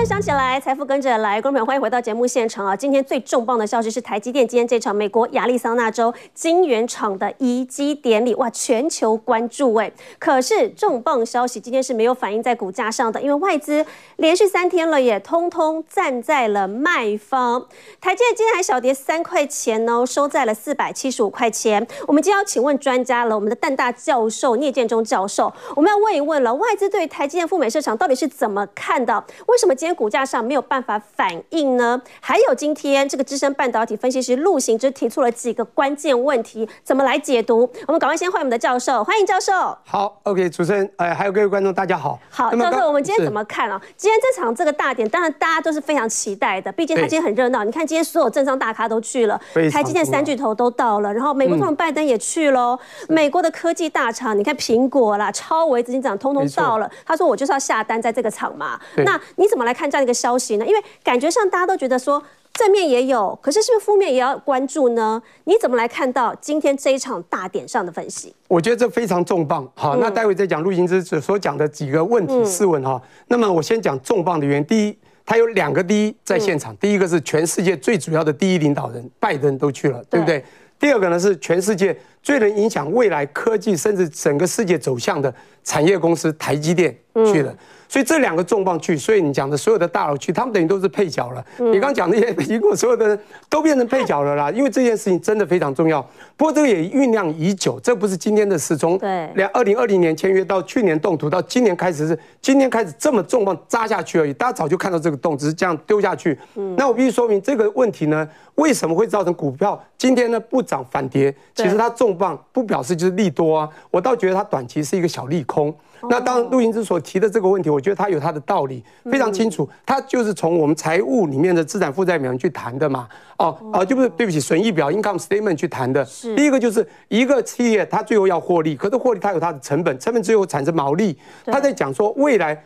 [0.08, 0.28] 想起。
[0.38, 2.76] 来，财富跟着来，观众朋友欢迎回到节目现场啊！
[2.76, 9.90] 今天最重磅的消息是台积电今天这场美国亚利桑那州晶圆厂的移机典礼，哇，全球关注哎！
[10.18, 13.84] 可是重磅消息今天是没有反映在股价上的，因为外资
[14.16, 17.66] 连续三天了也通通站在了卖方。
[18.00, 21.84] 台积电今天还小跌三块钱哦，收在了四百七十五块钱。
[22.06, 29.24] 我们今天要请问专家了，我们的淡大教授聂建中教授，我们要问一问了，外资对台积电赴美设厂到底是怎么看的？
[29.46, 32.00] 为什么今天股价上没有办法反应呢？
[32.20, 37.68] 还有今天这个资深半导体分析师陆行之提出了几个关键问题，怎么来解读？
[37.88, 39.52] 我们赶快先欢迎我们的教授，欢迎教授。
[39.84, 42.16] 好，OK，主持人，哎，还有各位观众，大家好。
[42.30, 43.82] 好，教授，我们今天怎么看啊？
[43.96, 47.64] 今天这场这个大典，当然大家都是非常期待的，毕竟它今天很热闹。
[47.64, 49.40] 你看今天所有政商大咖都去了，
[49.72, 56.88] 台积电三巨头都到了，然后美国总统拜登也去喽，嗯、美国的科技大厂，你看苹果啦、超微、执行长通通到了。
[57.04, 58.78] 他说我就是要下单在这个厂嘛。
[58.98, 60.66] 那你怎么来看这样一个消息呢？
[60.66, 62.22] 因为感觉上大家都觉得说
[62.54, 65.22] 正面也有，可是是不是负面也要关注呢？
[65.44, 68.34] 你怎么来看到今天这一场大典上的分析？
[68.48, 69.70] 我觉得这非常重磅。
[69.74, 73.00] 好，那待会再讲陆行之所讲的几个问题试问哈。
[73.28, 74.64] 那么我先讲重磅的原因。
[74.64, 76.76] 第一，他有两个第一在现场。
[76.78, 80.44] 第一个是全世界最主要的第一领导人拜登都去了，对不对？
[80.80, 85.32] 第二个呢是全世界最能影响未来科技甚至整个世界走向的
[85.64, 86.96] 产业公司台积电
[87.32, 87.52] 去了。
[87.88, 91.44] 所以这两个重磅去，所以你讲的所有的大佬去，他们等于都是配角了。
[91.72, 96.00] 你刚讲那些苹果所有的人都变成配角了啦，因为这件事情真的非常重要。
[96.36, 98.76] 不过这个也酝酿已久，这不是今天的事。
[98.76, 98.98] 从
[99.34, 104.32] 两二零二零年签约到去年动土，到今年开始是今天开始这么重磅扎下去而已。
[104.34, 106.38] 大家早就看到这个洞，只是这样丢下去。
[106.54, 111.34] 嗯那我必须说明这个问题呢，为什么会造成股票今天呢不涨反跌？
[111.54, 115.74] 其实它重磅不表示就是利多啊，我倒觉得它短期是一个小利空。
[116.08, 119.68] 那当然陆行之所提的这个问题，我觉得他有他的道理，非常清楚。
[119.84, 123.08] 他就是从我们财务里面的资产负债表去谈的嘛。
[123.38, 126.04] 哦，哦，就不是对不起，损益表 （income statement） 去谈的。
[126.36, 131.16] 第一个就是一个企业，它最后要获利，可是获利它有它的成本，成本最后产生毛利。
[131.46, 132.62] 他在讲说未来。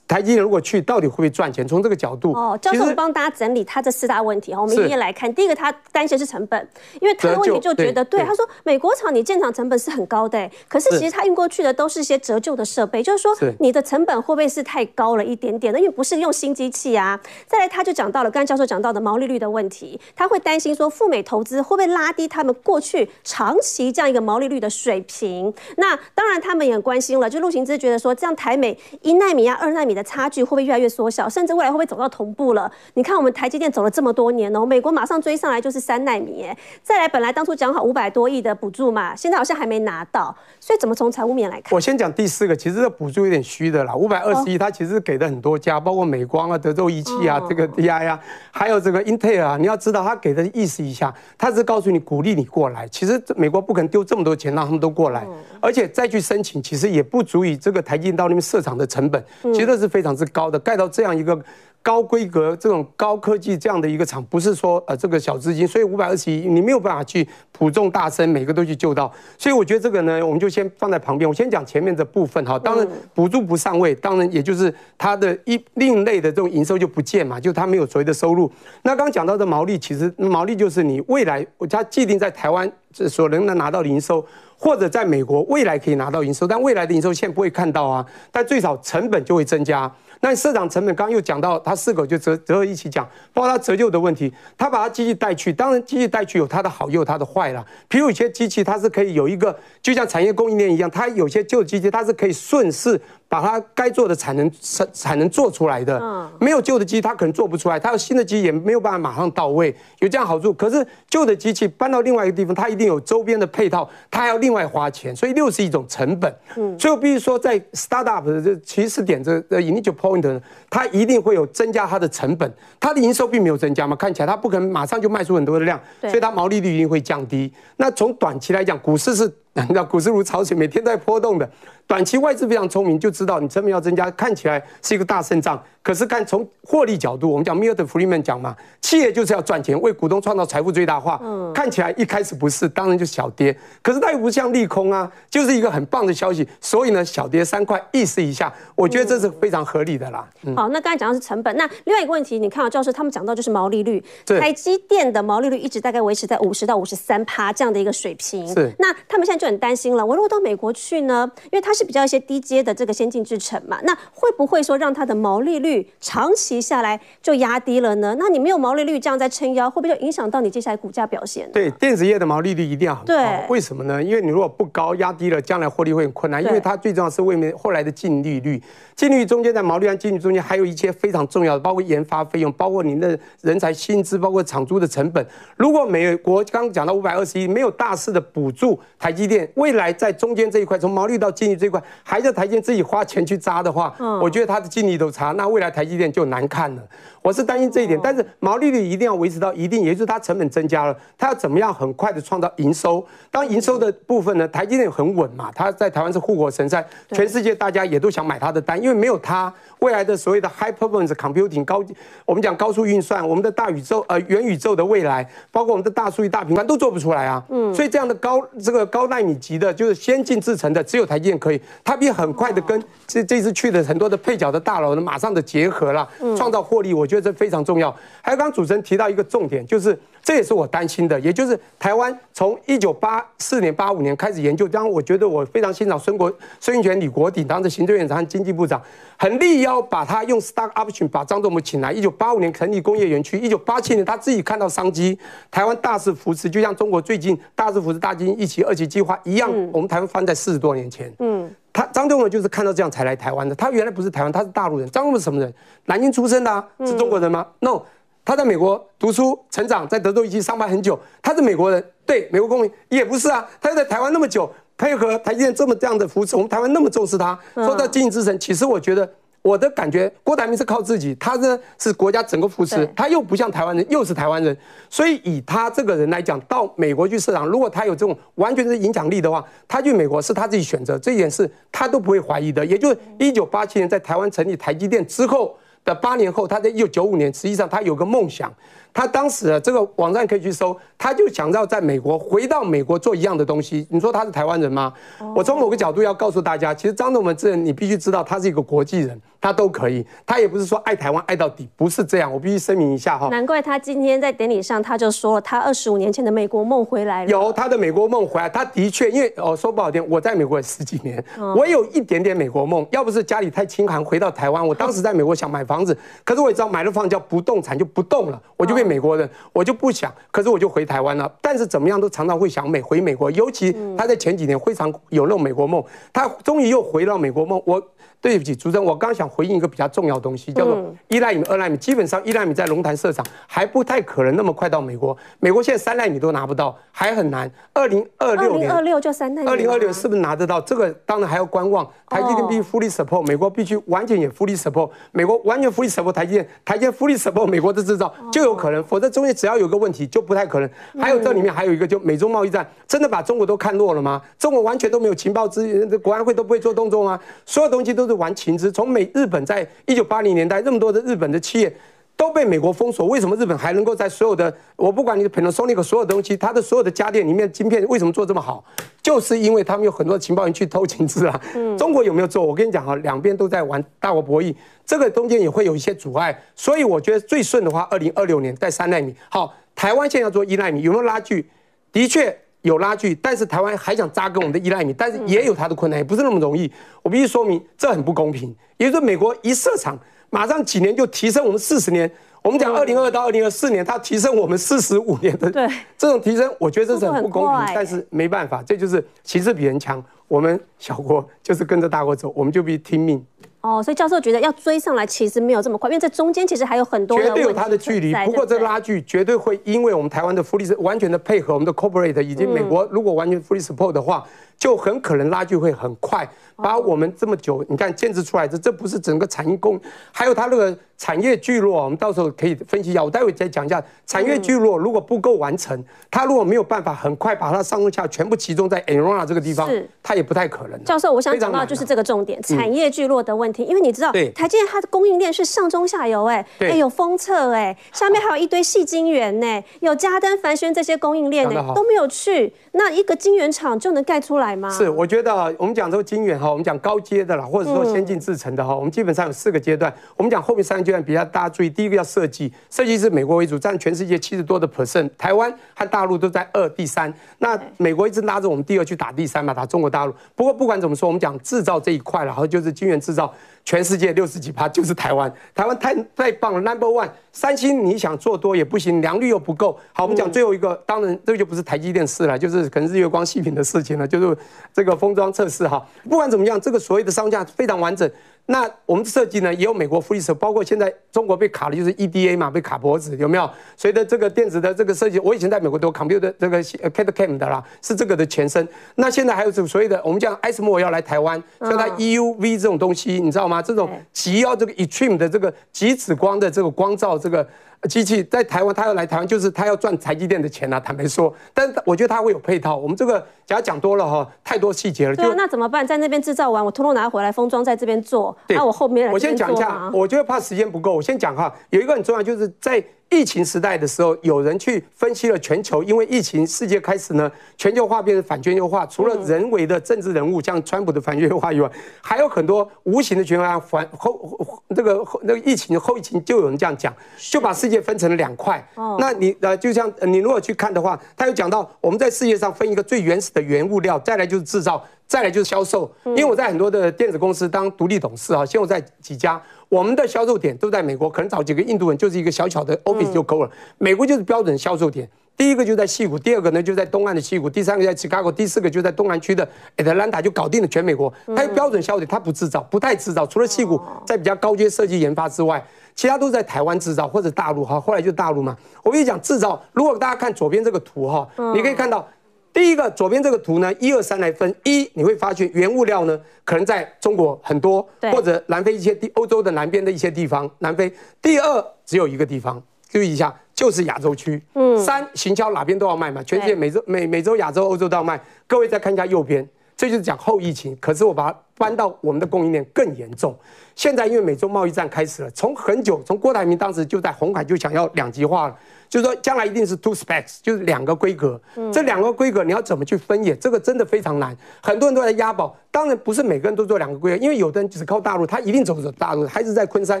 [0.08, 1.66] 台积电如果去，到底会不会赚钱？
[1.66, 5.32] 从这个角度，哦，教授帮大家整理他这四大问题哈，我们一一来看。
[5.34, 6.68] 第一个，他担心是成本，
[7.00, 15.74] 因为他的问题就觉得，对，他说美国厂你建厂成本是很高的，可是其实他运过去的都是一些折旧的设备，就是说你的成本会不会是太高了一点点？
[15.74, 17.20] 因为不是用新机器啊。
[17.46, 25.52] 再来，他就讲到了刚才教授讲到的毛利率的问题，他会担心说赴美投资会不会拉低他们过去长期这样一个毛利率的水平？
[25.76, 29.73] 那当然他们也很关心了，就陆行之觉得说这样台美一纳米啊二。
[29.74, 32.70] 奈米的差距会不会越来越缩小，甚至未来会不会走到同步了？
[32.94, 41.74] 你看我们台积电走了这么多年哦，美国马上追上来就是三奈米，哎，再来本来当初讲好五百多亿的补助嘛，现在好像还没拿到，所以怎么从财务面来看？
[41.74, 48.18] 我先讲第四个，其实这补助有点虚的啦，五百二十亿它其实给的很多家，包括美光啊、德州仪器啊、这个 DI 啊，
[48.50, 55.26] 还有这个 Intel 啊，你要知道他给的意思一下，他是告诉你鼓励你过来，其实美国不可能丢这么多钱让他们都过来，
[55.60, 61.38] 而且再去申请，其实也不足以这个台积电到那边设厂的成本，其觉得是非常之高的，盖到这样一个
[61.82, 71.28] 高规格、这种高科技这样的一个厂，不是说呃这个小资金，所以五百二十亿你没有办法去普众大生每个都去救到，所以我觉得这个呢，我们就先放在旁边。
[71.28, 78.50] 我先讲前面的部分哈，当然补助不上位，当然也就是它的一另类的这种营收就不见嘛，就它没有所谓的收入。
[78.82, 84.24] 那刚讲到的毛利，其实毛利就是你未来它既定在台湾所能能拿到的营收。
[84.56, 88.06] 或者在美国未来可以拿到营收，但未来的营收现在不会看到啊。
[88.30, 89.90] 但最少成本就会增加。
[90.20, 97.62] 那市场成本刚又讲到，他四个就折折一起讲，包括他折旧的问题，他把他机器带去，当然机器带去有它的好，也有它的坏了。
[97.88, 102.98] 比如有些机器它是可以有一个，就像产业供应链一样，它有些旧机器它是可以顺势。
[103.28, 107.80] 把它该做的产能产产能做出来的，没有旧的机，它可能做不出来。
[107.80, 110.52] 它有新的机也没有办法马上到位，有这样好处。
[110.52, 116.32] 可是旧的机器搬到另外一个地方，它一定有周边的配套，它还要另外花钱，所以又是一种成本。
[116.56, 127.52] 嗯，所以我必须说，在 startup 的这起始点这呃 initial point 呢，它一定会有增加它的成本，它的营收并没有增加嘛，看起来它不可能马上就卖出很多的量，所以它毛利率一定会降低。
[127.76, 129.32] 那从短期来讲，股市是。
[129.62, 131.48] 你知道股市如潮水，每天在波动的。
[131.86, 135.62] 短期外资非常聪明，就知道你成本要增加，看起来是一个大胜仗。
[135.84, 141.20] 可是看从获利角度，我们讲 Milton Friedman 讲嘛，企业就是要赚钱，为股东创造财富最大化。
[141.22, 143.54] 嗯，看起来一开始不是，当然就小跌。
[143.82, 146.48] 可是它又不像利空啊，就是一个很棒的消息。
[146.58, 150.26] 所以呢，小跌三块，意思一下，我觉得这是非常合理的啦。
[150.46, 158.48] 嗯、好，那刚才讲的是成本，那另外一个问题，你看到教授他们讲到就是毛利率，台积电的毛利率一直大概维持在五十到五十三趴这样的一个水平。
[158.48, 160.06] 是，那他们现在就很担心了。
[160.06, 168.14] 我如果到美国去呢，因为它是比较一些低阶的这个先进制程嘛，那会不会说让它的毛利率长期下来就压低了呢？
[168.18, 171.50] 那你没有毛利率这样在撑腰，会不会就影响到你接下来股价表现？
[171.52, 173.14] 对，电子业的毛利率一定要很高。
[173.14, 174.02] 对，为什么呢？
[174.02, 176.44] 因为你如果不高，压低了，将来获利会很困难。
[176.44, 178.62] 因为它最重要是为面后来的净利率，
[178.94, 185.26] 净利率中间在毛利和净利率中间还有一些非常重要的，包括研发费用，包括您的人才薪资，包括厂租的成本。
[185.56, 196.82] 如果美国刚刚讲到五百二十亿没有大肆的补助台积电，未来在中间这一块，从毛利到净利这一块，还在台积电自己花钱去扎的话，我觉得它的净利都差，那未来台积电就难看了。
[197.24, 203.02] 我是担心这一点，但是毛利率一定要维持到一定，也就是它成本增加了，它要怎么样很快的创造营收？
[203.30, 211.82] 当营收的部分呢，台积电很稳嘛，它在台湾是护国神山，全世界大家也都想买它的单，因为没有它，未来的所谓的 high performance computing 高，
[212.26, 217.42] 我们讲高速运算，我们的大宇宙呃元宇宙的未来，包括我们的大数据大频宽都做不出来啊。
[217.48, 226.06] 嗯，所以这样的高这个高纳米级的，就是先进制程的，只有台积电可以，它必须很快的跟这这次去的很多的配角的大佬呢，马上的结合了，
[226.36, 227.13] 创造获利，我觉得。
[227.14, 227.90] 觉得这非常重要。
[228.20, 234.66] 还有刚刚主持人提到一个重点，就是这也是我担心的，也就是台湾从一九八四年、八五年开始研究。
[234.66, 238.82] 当然，我觉得我非常欣赏孙国、孙运权、李国鼎当时行政院长和经济部长，
[239.16, 241.92] 很力邀把他用 stock option 把张忠谋请来。
[241.92, 245.16] 一九八五年成立工业园区，一九八七年他自己看到商机，
[245.50, 249.50] 台湾大肆扶持，就像中国最近大肆扶持大金一期、二期计划一样。
[249.72, 251.12] 我们台湾翻在四十多年前。
[251.18, 251.50] 嗯。
[251.74, 253.54] 他张忠谋就是看到这样才来台湾的。
[253.54, 254.88] 他原来不是台湾，他是大陆人。
[254.90, 255.52] 张忠谋是什么人？
[255.86, 257.82] 南京出生的啊，是中国人吗？No，
[258.24, 260.98] 他在美国读书成长，在德州已经上班很久。
[261.20, 263.44] 他是美国人，对，美国公民也不是啊。
[263.60, 269.06] 他又在台湾那么久，配合台积电这么这样的扶持，我们台湾那么重视他，说到经营之神，其实我觉得。
[269.44, 274.56] 我的感觉，郭台铭是靠自己，他呢是国家整个扶持，他又不像台湾人，又是台湾人，
[274.88, 282.64] 所以以他这个人来讲，到美国去市场，如果他有这种完全是影响力的话，他去美国是他自己选择，这一点是他都不会怀疑的。
[282.64, 285.54] 也就是一九八七年在台湾成立台积电之后
[285.84, 288.50] 的八年后，他在一九九五年，实际上他有个梦想。
[288.94, 293.84] 他当时啊，这个网站可以去搜，他就想要在美国回到美国做一样的东西。
[293.90, 294.94] 你说他是台湾人吗？
[295.34, 302.32] 我从某个角度要告诉大家，其实张忠谋这人，你必须知道他是一个国际人，他都可以，他也不是说爱台湾爱到底，不是这样。
[302.32, 303.28] 我必须声明一下哈。
[303.28, 307.30] 难怪他今天在典礼上他就说了，他二十五年前的美国梦回来了。
[307.30, 311.22] 有他的美国梦回来，他的确，因为哦说不好听，我在美国也十几年，
[311.56, 312.86] 我有一点点美国梦。
[312.90, 319.64] 要不是家里太清寒，回到台湾，我当时在美国想买房子，可是我也知道买了房叫不动产就不动了，我就变美国人，我。
[319.64, 321.30] 我就不想，可是我就回台湾了。
[321.40, 327.62] 但是怎么样都常常会想美回美国，尤其他在前几年非常有那种美国梦，他终于又回到美国梦。
[327.64, 327.82] 我。
[328.20, 331.76] 对不起，主持人，我刚想回应一个比较重要的东西，叫做一纳米、二纳米。
[331.76, 335.16] 基本上一纳米在龙潭设厂还不太可能那么快到美国。
[335.40, 337.50] 美国现在三纳米都拿不到，还很难。
[337.72, 339.48] 二零二六年，二零二六就三纳米。
[339.48, 340.60] 二零二六是不是拿得到？
[340.60, 341.84] 这个当然还要观望。
[342.08, 344.88] 台积电必须 fully support，美国必须完全也 fully support。
[345.10, 350.70] 美国完全 fully support 台积电，台积电 fully support 美国的制造就有可能，否则中间只要有个问题就不太可能。
[351.00, 354.22] 还有这里面还有一个，就美中贸易战，真的把中国都看弱了吗？
[354.38, 357.18] 中国完全都没有情报资源，国安会都不会做动作吗？
[357.44, 361.74] 所有东西都是玩情资，从美日本在一九八零年代，这么多的日本的企业
[362.16, 368.64] 都被美国封锁，为什么日本还能够在所有的我不管你的 Panasonic 所有东西，它的所有的家电里面晶片为什么做这么好？
[369.02, 371.40] 就是因为他们有很多情报员去偷情资啊。
[371.76, 372.44] 中国有没有做？
[372.44, 374.54] 我跟你讲哈，两边都在玩大国博弈，
[374.86, 376.40] 这个中间也会有一些阻碍。
[376.54, 379.14] 所以我觉得最顺的话，二零二六年在三纳米。
[379.28, 381.48] 好，台湾现在要做一纳米，有没有拉锯？
[381.92, 382.38] 的确。
[382.64, 386.70] 有拉锯，但是台湾还想扎根我们的依赖米，但是也有它的困难，也不是那么容易。
[387.02, 388.54] 我必须说明，这很不公平。
[388.78, 389.98] 也就是说，美国一设厂，
[390.30, 392.10] 马上几年就提升我们四十年。
[392.42, 395.50] 我们讲二零二到二零二四年，它提升我们四十五年的
[395.98, 397.74] 这种提升，我觉得这是很不公平。
[397.74, 400.02] 但是没办法，这就是其势比人强。
[400.26, 403.22] 我们小国就是跟着大国走，我们就必须听命。
[403.64, 408.12] 哦，所以教授觉得要追上来其实没有这么快，因为这中间其实还有很多绝对有它的距离。
[408.26, 414.22] 不过这拉锯绝对会因为我们台湾的 fully 完全的配合，我们的 corporate 以及美国如果完全 free support 的话，
[414.58, 419.80] 就很可能拉锯会很快，把我们这么久你看建制出来的，这不是整个产业工，
[420.12, 420.76] 还有它那个。
[420.96, 423.02] 产业聚落，我们到时候可以分析一下。
[423.02, 429.68] 我待会再讲一下产业聚落，如果不够完成，它如果没有办法很快把它上中下全部集中在 Arizona 这个地方，
[430.04, 430.82] 它也不太可能。
[430.84, 444.43] 教授，我想讲到就是这个重点，产业聚落的问题，因为你知道，台积电它的供应链是上中下游，哎，哎，有封测，哎， 下面还有一堆细晶圆，呢，有嘉登、凡轩这些供应链，呢，都没有去，那一个晶圆厂就能盖出来。
[444.44, 444.70] 来吗？
[444.70, 449.92] 是，我觉得我们讲这个晶圆哈，我们讲高阶的啦，或者说先进制程的哈，我们基本上有四个阶段。
[450.16, 457.12] 我们讲后面三个阶段比较大家注意，第一个要设计，设计是美国为主，占全世界七十多的 percent，台湾和大陆都在二、第三。
[457.38, 460.14] 那美国一直拉着我们第二去打第三嘛，打中国大陆。
[460.36, 463.32] 不过不管怎么说，我们讲制造这一块，然后就是晶圆制造。
[463.66, 467.08] 全世界六十几趴就是台湾，台湾太太棒了，Number One。
[467.32, 469.78] 三星你想做多也不行，良率又不够。
[469.94, 474.33] 好，我们讲最后一个，当然这个就不是台积电事了，就是可能日月光细品的事情了，就是
[474.72, 475.84] 这个封装测试哈。
[476.08, 478.10] 不管怎么样，这个所谓的商家非常完整。
[478.46, 483.50] 那我们设计呢，也有美国福利社，包括现在中国被卡的就是 EDA 嘛，被卡脖子有没有？
[483.74, 488.68] 随着这个电子的这个设计，我以前在美国都 computer 这个 CAD CAM 的啦，是这个的前身。
[488.96, 493.62] 那现在还有这所谓的我们讲 ASML 要来台湾，像它 EUV 这种东西，你知道吗？
[493.62, 497.48] 这种极要这个 extreme 的这个极紫光的这个光照这个。
[497.88, 500.80] 机器在台湾，他要来台湾，就是他要赚台积电的钱啊。
[500.80, 502.76] 坦白说，但是我觉得他会有配套。
[502.76, 505.14] 我们这个假如讲多了哈，太多细节了。
[505.14, 505.86] 对啊，那怎么办？
[505.86, 508.36] 在那边制造完，我通通拿回来封装，在这边做。
[508.46, 509.12] 对，那我后面来。
[509.12, 511.54] 我先讲一下，我觉得怕时间不够，我先讲哈。
[511.70, 512.82] 有一个很重要，就是在。
[513.10, 518.84] 疫情时代的时候，有人去分析了全球，因为疫情，世界开始呢全球化变成反全球化。
[518.86, 526.92] 除了人为的政治人物，像川普的反全球化以外，还有很多无形的全球化反后这个那个疫情后疫情，就有人这样讲，
[527.30, 528.66] 就把世界分成了两块。
[528.98, 535.88] 那你呃，就像你如果去看的话，他又讲到我们在世界上分一个最原始的原物料，再来就是制造，再来就是销售。
[536.06, 539.40] 因为我在很多的电子公司当独立董事啊，现在我在几家。
[539.68, 543.50] 我们的销售点都在美国，可能找几个印度人，就是一个小小的 office 就够了。
[543.78, 551.12] 美国就是标准销售点，第一个就在西谷，第二个呢就在东岸的西谷，第三个在 Chicago，第四个就在东南区的 Atlanta 就搞定了全美国。
[551.34, 555.64] 它有标准销售点，它不制造，不太制造，除了西谷在比较高阶设计研发之外，
[555.96, 557.80] 其他都是在台湾制造或者大陆哈。
[557.80, 558.56] 后来就大陆嘛。
[558.84, 562.06] 我跟你讲制造，如果大家看左边这个图哈，你可以看到。
[562.54, 570.90] 第一个左边这个图呢，一二三来分，一你会发现原物料呢可能在中国很多，或者南非一些地欧洲的南边的一些地方，南非。
[571.20, 574.40] 第二只有一个地方，注意一下，就是亚洲区。
[574.54, 574.78] 嗯。
[574.78, 578.20] 三行销哪边都要卖嘛，全世界美洲、美美洲、亚洲、欧洲都要卖。
[578.46, 583.34] 各位再看一下右边，这就是讲后疫情，可是我把它搬到我们的供应链更严重。
[583.74, 588.56] 现在因为美洲贸易战开始了，从很久，从郭台铭当时就在红海就想要两极化了。
[588.88, 591.40] 就是说，将来一定是 two specs，就是两个规格。
[591.72, 593.34] 这两个规格你要怎么去分野？
[593.34, 594.36] 这个真的非常难。
[594.62, 600.00] 很多人都在押宝，当然不是每个人都做两个规格，因为有的人只靠大陆，他一定走走大陆，还是在昆山，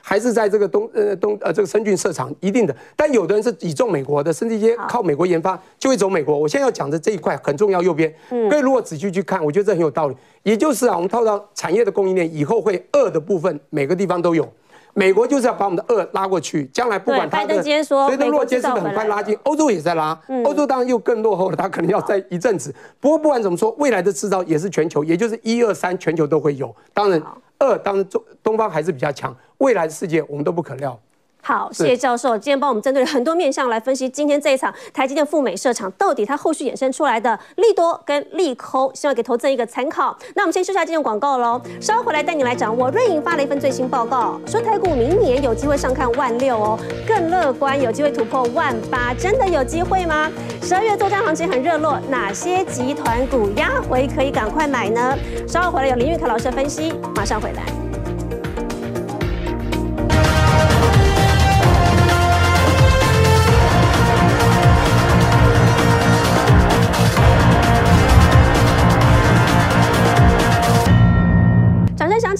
[0.00, 2.76] 还是在这个东呃东呃这个深圳设厂，一定的。
[2.94, 6.38] 但有的人是倚重美国的，甚至一些靠美国研发就会走美国。
[6.38, 8.14] 我现在要讲的这一块很重要，右边。
[8.30, 10.16] 各位如果仔细去看，我觉得这很有道理。
[10.42, 14.46] 也就是啊，我们套到产业的供应链以后会二的部分，每个地方都有。
[14.94, 19.34] 美国就是要把我们的二拉过去，将来不管它的，所以的落阶是很快拉近。
[19.44, 22.74] 欧洲也在拉，欧洲当然又更落后了，它可能要在一阵子。
[23.00, 26.74] 不过不管怎么说，未来的制造也是全球，也就是一二三全球都会有。
[26.92, 27.22] 当然
[27.58, 31.00] 二，当然中东方还是比较强，未来的世界我们都不可料。
[31.44, 40.16] 好，谢谢教授，今天帮我们针对很多面向来分析今天这一场台积电赴美设厂，到底它后续衍生出来的利多跟利空，希望给投资人一个参考。
[40.36, 46.78] 那我们先说下这段广告喽，稍后回来带你来掌握瑞银发了一份最新报告，说台股明年有机会上看万六哦，
[47.08, 50.30] 更乐观有机会突破万八，真的有机会吗？
[50.62, 55.18] 十二月作战行情很热络，哪些集团股压回可以赶快买呢？
[55.48, 57.91] 稍后回来有林玉凯老师的分析，马上回来。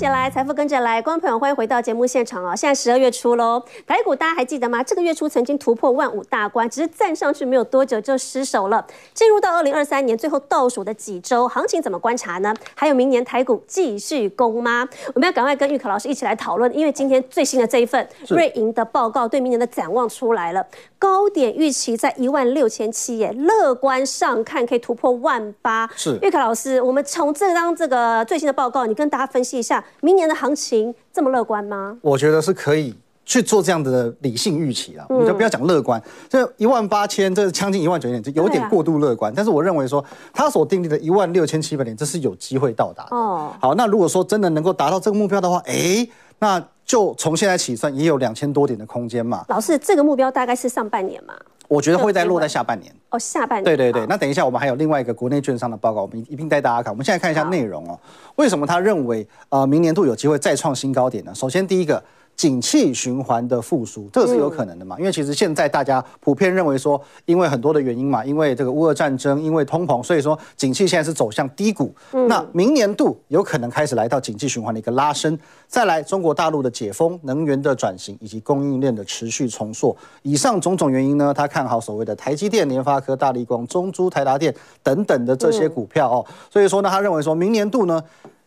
[0.03, 2.57] 起来，财富跟着来，观众朋友欢迎回到节目现场哦。
[2.57, 4.83] 现在十二月初喽，台股大家还记得吗？
[4.83, 8.85] 这个月初曾经突破万五大关，只是站上去没有多久就失守了。
[9.15, 12.53] 进入到二零二三年最后倒数的几周，行情怎么观察呢？
[12.75, 14.89] 还有明年台股继续攻吗？
[15.15, 20.67] 我们要赶快跟玉可老师一起来讨论，因为今天最新的这一份瑞银的报告对明年的展望出来了，
[20.99, 25.89] 高点预期在一万六千七耶，乐观上看可以突破万八。
[25.95, 29.85] 是玉可老师，我们从这张这个最新的报告，你跟大家分析一下。
[30.01, 31.97] 明年的行情这么乐观吗？
[32.01, 35.07] 我觉得是可以去做这样的理性预期啊。
[35.09, 39.33] 我们就不要讲乐观，这一万八千，这将近一万九千点，就有点过度乐观。
[39.35, 43.17] 但是我认为说，他所定立的一万六千七百点，这是有机会到达的。
[43.17, 46.07] 哦，好，那如果说真的能够达到这个目标的话，哎，
[46.41, 49.45] 那就从现在起算，也有两千多点的空间嘛。
[49.49, 51.33] 老师，这个目标大概是上半年嘛？
[51.73, 53.65] 我觉得会在落在下半年哦，下半年。
[53.65, 56.93] 对对对，那等一下我们还有另外一个国内券商的报告，我们一并带大家看。
[56.93, 57.99] 我们现在看一下内容哦，
[58.37, 61.35] 为什么他认为呃明年度有机会再创新高点呢？
[61.35, 62.03] 首先第一个。
[62.37, 64.99] 景气循环的复苏，这个是有可能的嘛？
[64.99, 71.95] 因为其实现在大家普遍认为说，因为很多的原因嘛，因为这个乌俄战争，因为通膨，所以说景气现在是走向低谷。
[72.27, 75.39] 那明年度有可能开始来到景气循环的一个拉升。
[75.69, 84.53] 再来，中国大陆的解封、能源的转型以及供应链的持续重塑，以上种种原因呢，他看好所谓的台积电、联发科、大力光、中珠、台达电
[84.83, 86.27] 等等的这些股票哦。
[86.51, 88.03] 所以说呢，他认为说明年度呢。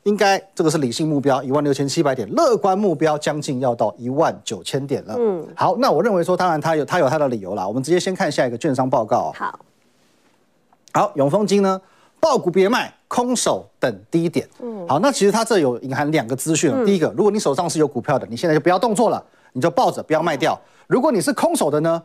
[0.05, 5.15] 应该这个是理性目标，一万六千七百点；乐观目标将近要到一万九千点了。
[5.17, 7.67] 嗯，好，那我认为说，当然他有他有他的理由啦。
[7.67, 9.33] 我们直接先看下一个券商报告。
[9.35, 9.59] 好，
[10.93, 11.81] 好，永丰金呢，
[12.19, 14.47] 抱股别卖，空手等低点。
[14.61, 16.71] 嗯，好，那其实它这有隐含两个资讯。
[16.71, 20.59] 嗯、第一个，如果你手上是有股票的，你现在就不要动作了，你就抱着不要卖掉。
[20.85, 21.99] 如果你是空手的呢，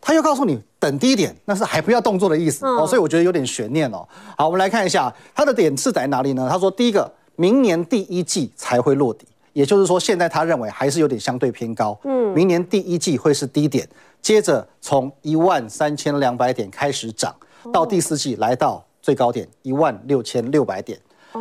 [0.00, 2.86] 他又告诉你等低点，那是还不要动作的意思、嗯、哦。
[2.86, 4.08] 所以我觉得有点悬念哦。
[4.38, 6.48] 好，我们来看一下它的点是在哪里呢？
[6.50, 7.12] 他说第一个。
[7.36, 11.98] 明年第一季才会落底，也就是说，现在他认为还是有点相对偏高。
[12.04, 13.88] 嗯，明年第一季会是低点，
[14.22, 17.34] 接着从一万三千两百点开始涨，
[17.72, 20.98] 到第四季来到最高点一万六千六百点。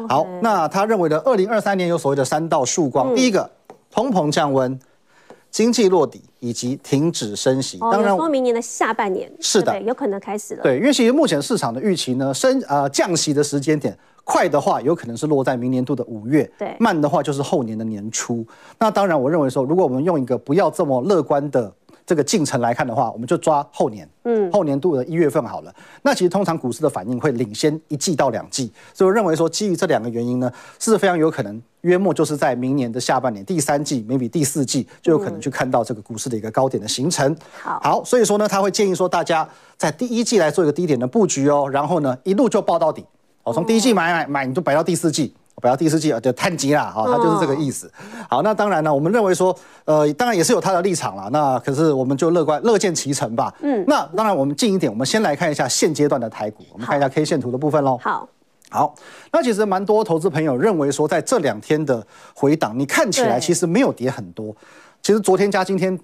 [0.10, 3.50] 好，那他认为的二零二三年有所谓的三道曙光，第一个，
[3.92, 4.80] 通膨降温，
[5.52, 7.78] 经济落底，以及停止升息。
[7.80, 10.64] 当然，说明年的下半年是的，有可能开始了。
[10.64, 13.98] 对，因为其实目前市场的预期呢，升呃降息的时间点。
[14.26, 18.46] 快的话，有可能是落在明年度的五月；对，慢的话就是后年的年初。
[18.80, 21.70] 那当然，我认为说，如果我们用一个不要这么乐观的
[22.06, 25.74] 这个进程来看的话，我们就抓后年，嗯，后年度的一月份好了。
[26.02, 37.36] 那其实通常股市的反应会领先一季到两季，所以我认为说，基于这两个原因呢，是非常有可能，约莫就是在明年的下半年第三季，maybe 第四季就有可能去看到这个股市的一个高点的形成。
[37.62, 39.48] 好，好，所以说呢，他会建议说，大家
[39.78, 43.06] 在第一季来做一个低点的布局哦，然后呢，一路就报到底。
[43.44, 47.90] 哦，从第一季买买买，你就摆到第四季，摆到第四季啊，就碳基啦，好，他就是这个意思。
[48.30, 49.56] 好，那当然呢，我们认为说，
[49.86, 51.30] 呃，当然也是有他的立场啦。
[51.32, 53.54] 那可是我们就乐观，乐见其成吧。
[53.62, 57.98] 嗯，那当然我们近一点，我们先来看一下现阶段的台股，我们看一下 K 线图的部分喽。
[58.04, 58.28] 好，
[58.70, 58.94] 好，
[59.32, 62.06] 那其实蛮多投资朋友认为说，在这两天的
[62.36, 64.54] 回档，你看起来其实没有跌很多，
[65.02, 65.98] 其实昨天加今天。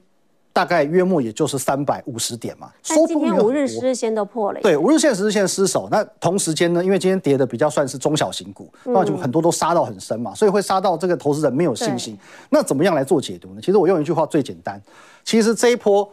[0.60, 4.60] 大概约莫也就是三百五十点嘛，但今天五日十日线都破了。
[4.60, 12.18] 对，五日线十日线失守，那同时间呢，因为今天跌的比较算是中小型股，那就很多都杀到很深嘛，所以会杀到这个投资人没有信心。
[12.50, 13.62] 那怎么样来做解读呢？
[13.62, 14.82] 其实我用一句话最简单，
[15.24, 16.06] 其实这一波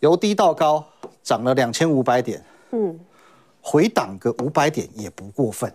[0.00, 0.84] 由低到高
[1.22, 2.98] 涨了两千五百点，嗯，
[3.60, 5.72] 回档个五百点也不过分，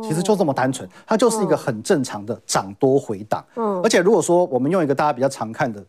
[0.00, 3.44] 其实就这么单纯，它就是一个很正常的涨多回档。
[3.56, 5.84] 嗯，而且如果说我们用一个大家比较常看的。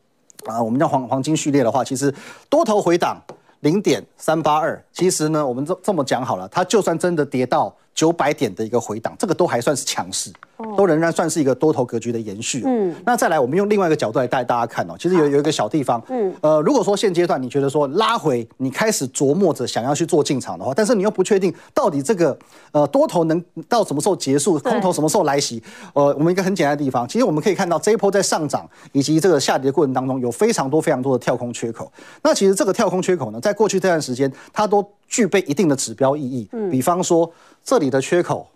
[0.46, 2.14] 啊，我们叫黄黄金序列的话，其实
[2.50, 3.22] 多头回档
[3.62, 7.76] 零点三八二，其实呢，我们这这么讲好了，它就算真的跌到。
[7.96, 10.30] 九百点的一个回档，这个都还算是强势，
[10.78, 12.62] 都仍然算是一个多头格局的延续。
[12.66, 14.96] 嗯，那再来，我们用另外一个角度来带大家看哦。
[15.00, 22.38] 其实有有一个小地方，嗯，呃，如果说现阶段你觉得说拉回，你开始琢磨着想要去做进场的话，但是你又不确定到底这个
[22.74, 25.64] 呃多头能到什么时候结束，空头什么时候来袭？
[25.94, 31.90] 呃，我们一个很简单的地方，其实我们可以看到这一波在上涨以及这个下跌的过程当中，有非常多非常多的跳空缺口。
[32.22, 36.48] 那其实这个跳空缺口呢，在过去这段时间，它都具备一定的指标意义。
[36.52, 37.32] 嗯，比方说。
[37.68, 38.48] 这里的缺口，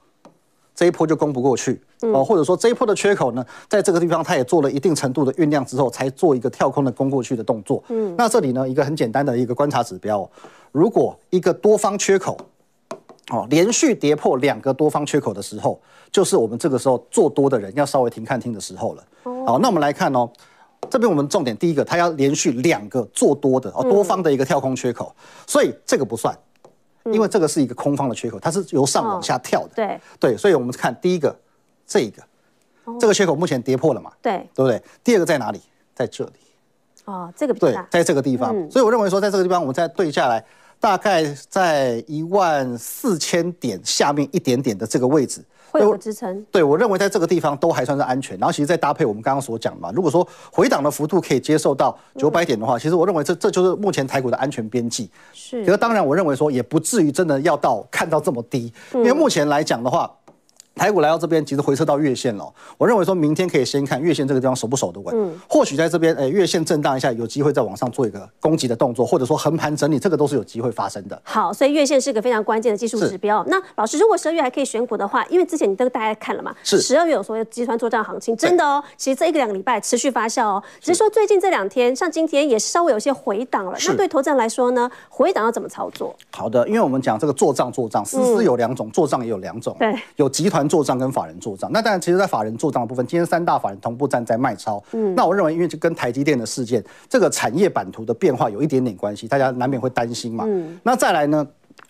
[0.75, 7.83] 这一波就攻不过去哦，或者说这一波的缺口呢，在这个地方它也做了一定程度的酝酿之后，才做一个跳空的攻过去的动作。
[7.87, 10.29] 嗯，那这里呢，一个很简单的一个观察指标，
[10.71, 12.37] 如果一个多方缺口，
[13.31, 15.81] 哦，连续跌破两个多方缺口的时候，
[16.11, 19.03] 就是我们这个时候做多的人要稍微停看听的时候了。
[19.23, 20.29] 哦好，那我们来看哦，
[20.89, 25.15] 这边我们重点第一个，它要连续两个做多的哦，多方的一个跳空缺口，
[25.47, 26.37] 所以这个不算。
[27.05, 29.69] 因为这个是一个空方的缺口，它是由上往下跳的。
[29.69, 31.35] 哦、对对，所以我们看第一个，
[31.87, 32.21] 这个，
[32.83, 34.11] 哦、这个缺口目前跌破了嘛？
[34.21, 34.79] 对，对不对？
[35.03, 35.59] 第二个在哪里？
[35.95, 36.33] 在这里。
[37.05, 38.55] 哦，这个比对，在这个地方。
[38.55, 40.43] 嗯、所以我认为说，在这个地方，我们再对下来，
[40.79, 45.43] 大概在一万四千点下面一点点的这个位置。
[45.71, 48.37] 会有支撑，对，我认为在这个地方都还算是安全。
[48.37, 55.09] 然后其实再搭配我们刚刚所讲的嘛，如果说回档的幅度可以接受到九百点的话，其实我认为这这就是目前台股的安全边际。
[55.33, 60.09] 是，可是当然我认为说也不至于真的要到看到这么低，因为目前来讲的话。
[60.79, 62.53] 台股来到这边，其实回撤到月线了。
[62.77, 65.13] 我认为说明天可以先看月线这个地方守不守得稳。
[65.13, 71.21] 嗯，或许在这边，哎，月线震荡一下，有机会再往上做一个攻击的动作，或者说横盘整理，这个都是有机会发生的。
[71.25, 73.43] 好，所以月线是个非常关键的技术指标。
[73.47, 78.81] 那老师，如果十二月还可以选股的话，因为之前你都大家看了嘛，是十二月有所谓集团作战行情，真的哦。
[78.95, 83.77] 其实这一个两个礼拜持续发酵哦，只是说最近这两天，像今天也稍微有些回档了。
[83.77, 86.15] 是那对投资人来说呢，回档要怎么操作？
[86.31, 89.75] 好的，因为我们讲这个做账做账，丝丝有两种，做账也有两种。
[89.77, 90.68] 对，有集团。
[90.69, 91.69] 做账跟法人做账。
[91.73, 94.81] 那当然，其实，在法人做账的部分，今天三大法人同步站在卖超。
[94.91, 100.45] 嗯，那我认为，因为就跟台积电的事件，这个产业版图的变化有一点点关系，大家难免会担心嘛。
[100.47, 101.45] 嗯，那再来呢？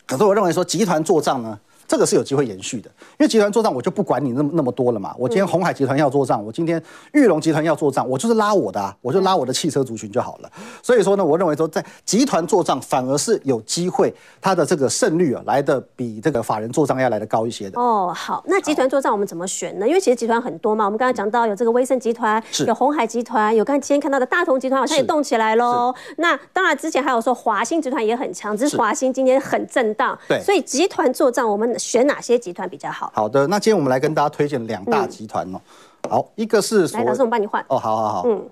[0.08, 1.60] 可是我认为说，集团做账呢？
[1.90, 5.12] 这个是有机会延续的，因为集团做账，我就不管你那么那么多了嘛。
[5.18, 6.80] 我今天鸿海集团要做账，我今天
[7.14, 10.52] 玉龙集团要做账，我就是拉我的啊，我就拉我的汽车族群就好了。
[10.84, 17.82] 所以说呢，我认为说在集团做账反而是有机会，它的这个胜率啊来的比这个法人做账要来的高一些的。
[17.82, 19.88] 哦，好，那集团做账我们怎么选呢？
[19.88, 25.92] 因为其实集团很多嘛，我们刚才讲到有这个威盛集团，有鸿海集团，有刚才今天看到的大同集团好像也动起来喽。
[26.18, 30.16] 那当然之前还有说华兴集团也很强，只是华兴今天很震荡。
[30.28, 32.70] 对，所以集团做账我们选哪些集团？
[32.70, 33.12] 比较好。
[33.16, 35.62] 好的，那今天我们来跟大家推荐两大集团哦。
[36.04, 37.66] 嗯、好，一个是来，老师，我们帮你换。
[37.70, 38.24] 哦，好好好。
[38.28, 38.48] 嗯。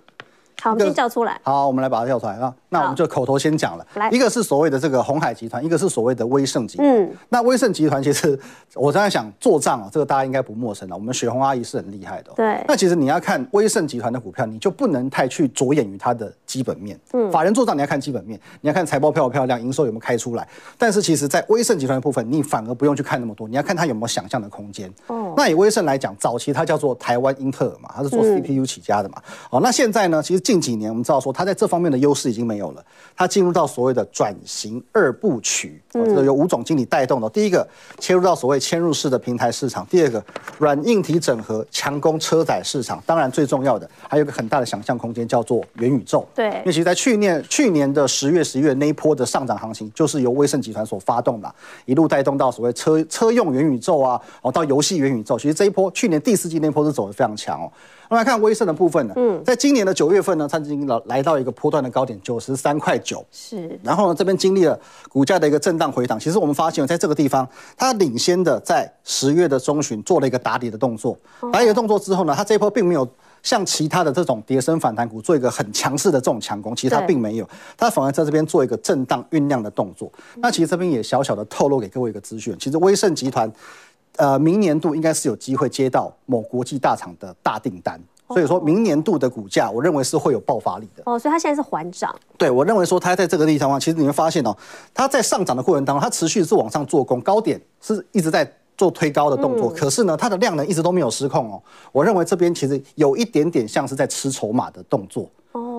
[0.62, 1.39] 好，我们先叫出来。
[1.43, 2.53] 好，我们来把它叫出来啊。
[2.70, 3.86] 那我们就口头先讲了。
[3.95, 6.88] 来，一个是所谓的这个鸿海集团，一个是所谓的威盛集团。
[6.88, 8.38] 嗯，那威盛集团其实
[8.74, 10.95] 我刚才想做账啊，这个大家应该不陌生了。
[10.95, 12.32] 我们雪红阿姨是很厉害的。
[12.36, 12.62] 对。
[12.68, 16.99] 那其实你要看威盛集团的股票，你就不能太去着眼于它的基本面。
[17.14, 17.32] 嗯。
[17.32, 20.45] 法人做账你要看基本面，你要看财报漂不漂亮，营收有没有开出来。
[20.78, 24.91] 但是其实，在威盛集团的部分，你反而不用去看那么多，你要看它有没有想象的空间。
[25.08, 25.34] 哦。
[25.38, 29.22] 那以威盛来讲，早期它叫做台湾英特尔嘛，它是做 CPU 起家的嘛。
[29.51, 29.62] 哦。
[29.62, 31.18] 那现在呢，其实近几年我们知道。
[31.20, 32.86] 说它在这方面的优势已经没有了，
[33.16, 37.28] 他进入到所谓的转型二部曲，这个有吴总经理带动的。
[37.32, 37.68] 第一个
[38.00, 40.24] 切入到所谓嵌入式的平台市场，第二个
[40.58, 43.04] 软硬体整合强攻车载市场。
[43.06, 46.26] 当然最重要的还有一个很大的想象空间，叫做元宇宙。
[46.34, 51.54] 对，因为其实在去年去年的十月、十一月那一波的上涨行情，就是由威盛集团所发动的，
[51.86, 55.38] 一路带动到所谓车车用元宇宙啊，然后到游戏元宇宙。
[55.38, 57.72] 其实这一波去年第四季那一波是走得非常强哦。
[58.10, 63.78] 我们来看威盛的部分呢，嗯，在今年的九月份呢，它已经来来到一个波段的高点九十三块九，是。
[63.84, 64.80] 然后呢，这边经历了
[65.10, 66.18] 股价的一个震荡回档。
[66.18, 71.18] 其实我们发现，在这个地方，它领先的在十月的中旬做了一个打底的动作。
[71.51, 73.05] 打底的动作之后呢，它这一波并没有
[73.43, 80.10] 像其他的这种跌升反弹股做一个很强势的这种强攻，其实它并没有，它反而在这边做一个震荡酝酿的动作。
[80.38, 83.51] 那其实这边也小小的透露给各位一个资讯，其实威盛集团。
[84.18, 91.03] 呃，明年度应该是有机会接到某国际大厂的大订单，所以说明年度的股价，我认为是会有爆发力的。
[91.05, 92.13] 哦，所以它现在是缓涨。
[92.38, 94.55] 对，我认为说它在这个地方，其实你会发现哦，
[94.93, 101.61] 它在上涨的过程当中，它持续是往上做攻，高点是一直在做推高的动作，可是呢，它的量能一直都没有失控哦。
[101.91, 105.30] 我认为这边其实有一点点像是在吃筹码的动作。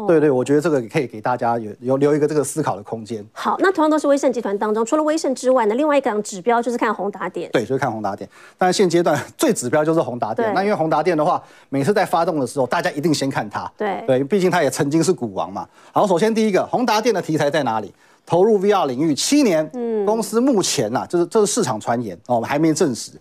[0.08, 3.22] 对对，我觉得这个可以给大家有有留一个这个思考的空间。
[3.30, 7.50] 好，那同样都是威盛集团当中，除了威盛之外呢，另外一个指标就是看宏达电。
[7.52, 8.26] 对，就是看宏达电。
[8.56, 10.48] 但是现阶段 最指标就是宏达电。
[10.48, 13.70] 对那因为宏达电的话，每次在发动的时候，大家一定先看它。
[13.76, 15.68] 对对，毕竟它也曾经是股王嘛。
[15.92, 17.92] 好，首先第一个，宏达电的题材在哪里？
[18.24, 23.12] 投入 VR 领域七年，嗯，公司目前呐、啊，就是这是市场传言哦，还没证实。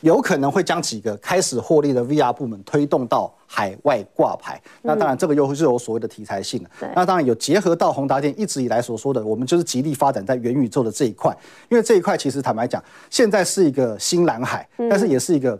[0.00, 6.70] 有可能会将几个开始获利的 VR 部门推动到海外挂牌，那当然这个又是有所谓的题材性的。
[6.94, 11.34] 那当然有结合到宏达电一直以来所说的，我们就是极力发展在元宇宙的这一块，
[11.70, 15.58] 因为这一块其实坦白讲，现在是一个新蓝海，但是也是一个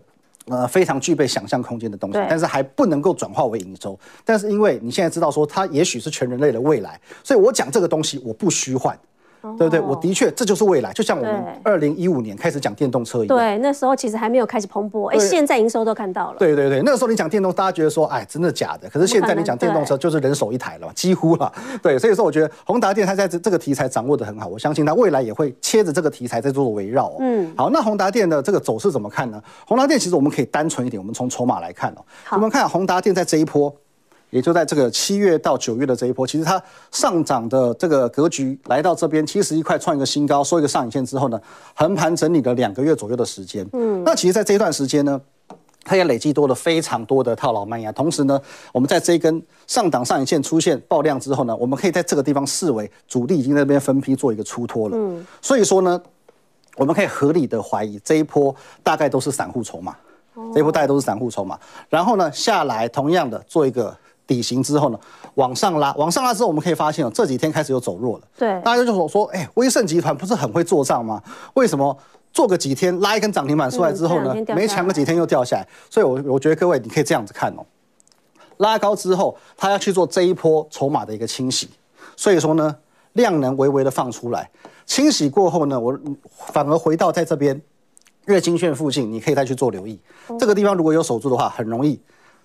[0.48, 3.98] 呃非常具备想象空间的东西，但是还不能够转化为营收。
[4.24, 8.98] 但是因为你现在知道说它也许是全人类的未来，所以我讲这个东西我不虚幻。
[9.56, 9.80] 对不对？
[9.80, 10.92] 我的确，这就是未来。
[10.92, 13.36] 就像我们二零一五年开始讲电动车一样。
[13.36, 15.06] 对，那时候其实还没有开始蓬勃。
[15.08, 16.38] 哎，现在营收都看到了。
[16.38, 18.88] 对对对，那个时候你讲电动，大家觉得说，哎，真的假的？
[18.88, 21.52] 可是现在你讲电动车，就是人手一台了，几乎了。
[21.82, 27.14] 对，所以说我觉得宏达电它在这这个题材掌握的很好，我相信它未来也会切着这个题材在做围绕。
[27.20, 29.42] 嗯，好，那宏达电的这个走势怎么看呢？
[29.66, 32.04] 宏达电其实我们可以单纯一点，我们从筹码来看哦。
[32.32, 33.74] 我们看宏达电在这一波。
[34.36, 36.62] 也就在这个七月到九月的这一波，其实它
[36.92, 41.40] 上涨的这个格局来到这边七十一块创一个新高，收一个上影线之后呢，
[41.74, 43.66] 横盘整理了两个月左右的时间。
[43.72, 45.18] 嗯，那其实在这一段时间呢，
[45.84, 47.90] 它也累计多了非常多的套牢卖压。
[47.92, 48.38] 同时呢，
[48.72, 54.98] 我们在这一根上档上影线出现爆量之后呢，我们可以在这个地方视为主力已经在那边分批做一个出脱了。
[54.98, 55.98] 嗯，所以说呢，
[56.76, 59.96] 我们可以合理的怀疑这一波大概都是散户筹码，
[60.52, 61.58] 这一波大概都是散户筹码。
[61.88, 63.96] 然后呢，下来同样的做一个。
[64.26, 64.98] 底型之后呢，
[65.34, 68.24] 往上拉，往上拉之后，我们可以发现哦，这几天开始有走弱了。
[68.36, 71.22] 对，大家就说说，哎、欸，威盛集团不是很会做账吗？
[71.54, 71.96] 为什么
[72.32, 75.68] 做个几天拉一根涨停板出来之后呢，嗯、没强个几天又掉下来？
[75.88, 77.64] 所以，我我觉得各位你可以这样子看哦，
[78.56, 81.68] 拉高之后，他要去做这一波筹码的一个清洗，
[82.16, 82.76] 所以说呢，
[83.12, 84.50] 量能微微的放出来，
[84.84, 85.96] 清洗过后呢，我
[86.52, 87.60] 反而回到在这边
[88.24, 89.98] 月均线附近，你可以再去做留意。
[90.38, 92.00] 这个地方如果有守住的话，很容易。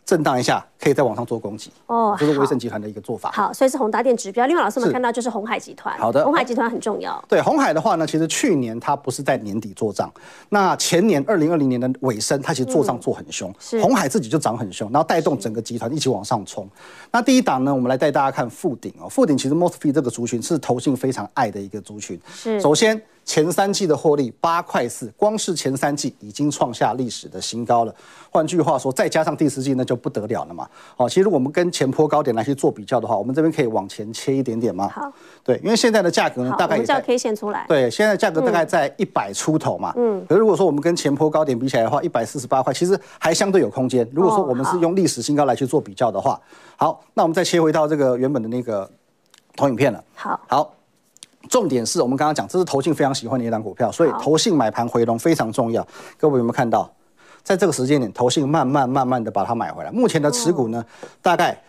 [0.06, 1.72] 震荡一下，可以在往上做攻击。
[1.86, 3.32] 哦，这是威盛集团的一个做法。
[3.32, 4.46] 好，所以是宏达电指标。
[4.46, 5.98] 另外，老师们看到就是红海集团。
[5.98, 7.24] 好的，红海集团很重要。
[7.30, 10.12] 对，红海的话呢，其实去年它不是在年底做账，
[10.50, 13.50] 那前年二零二零年的尾声，它其实做账做很凶。
[13.50, 13.82] 嗯、是。
[13.82, 16.68] 鸿海自己就涨很凶，然后带动整个集团一起往上冲。
[17.12, 19.08] 那第一档呢，我们来带大家看富鼎哦。
[19.08, 22.20] 富鼎其实 mostly 这个族群是投信非常爱的一个族群。
[22.34, 22.60] 是。
[22.60, 23.02] 首先。
[23.24, 27.96] 前三季的获利八块四，光是前三季已经创下历史的新高了。
[28.30, 30.68] 换句话说，再加上第四季，那就不得了了嘛。
[30.98, 34.90] 好，其实我们跟前坡高点来去做比较的话，我们这边可以往前切一点点吗？
[34.90, 35.12] 好，
[35.44, 37.66] 对，因为现在的价格呢，大概也可以显出来。
[37.68, 39.94] 对，现在价格大概在一百出头嘛。
[39.96, 40.26] 嗯。
[40.28, 44.08] 可是如果说我们跟前坡高点比起来的话，一百四十八块，其实还相对有空间。
[44.14, 46.40] 如果说我们是用历史新高来去做比较的话，
[46.76, 48.90] 好，那我们再切回到这个原本的那个
[49.56, 50.04] 投影片了。
[50.16, 50.74] 好，好。
[51.52, 55.86] 重点是我们刚刚讲，这是投信非常喜欢的一档股票，所以投信买盘回笼非常重要。
[56.18, 56.90] 各位有没有看到，
[57.44, 60.84] 在这个时间点，投信慢慢慢慢的把它买回来，目前的持股呢，
[61.22, 61.62] 大概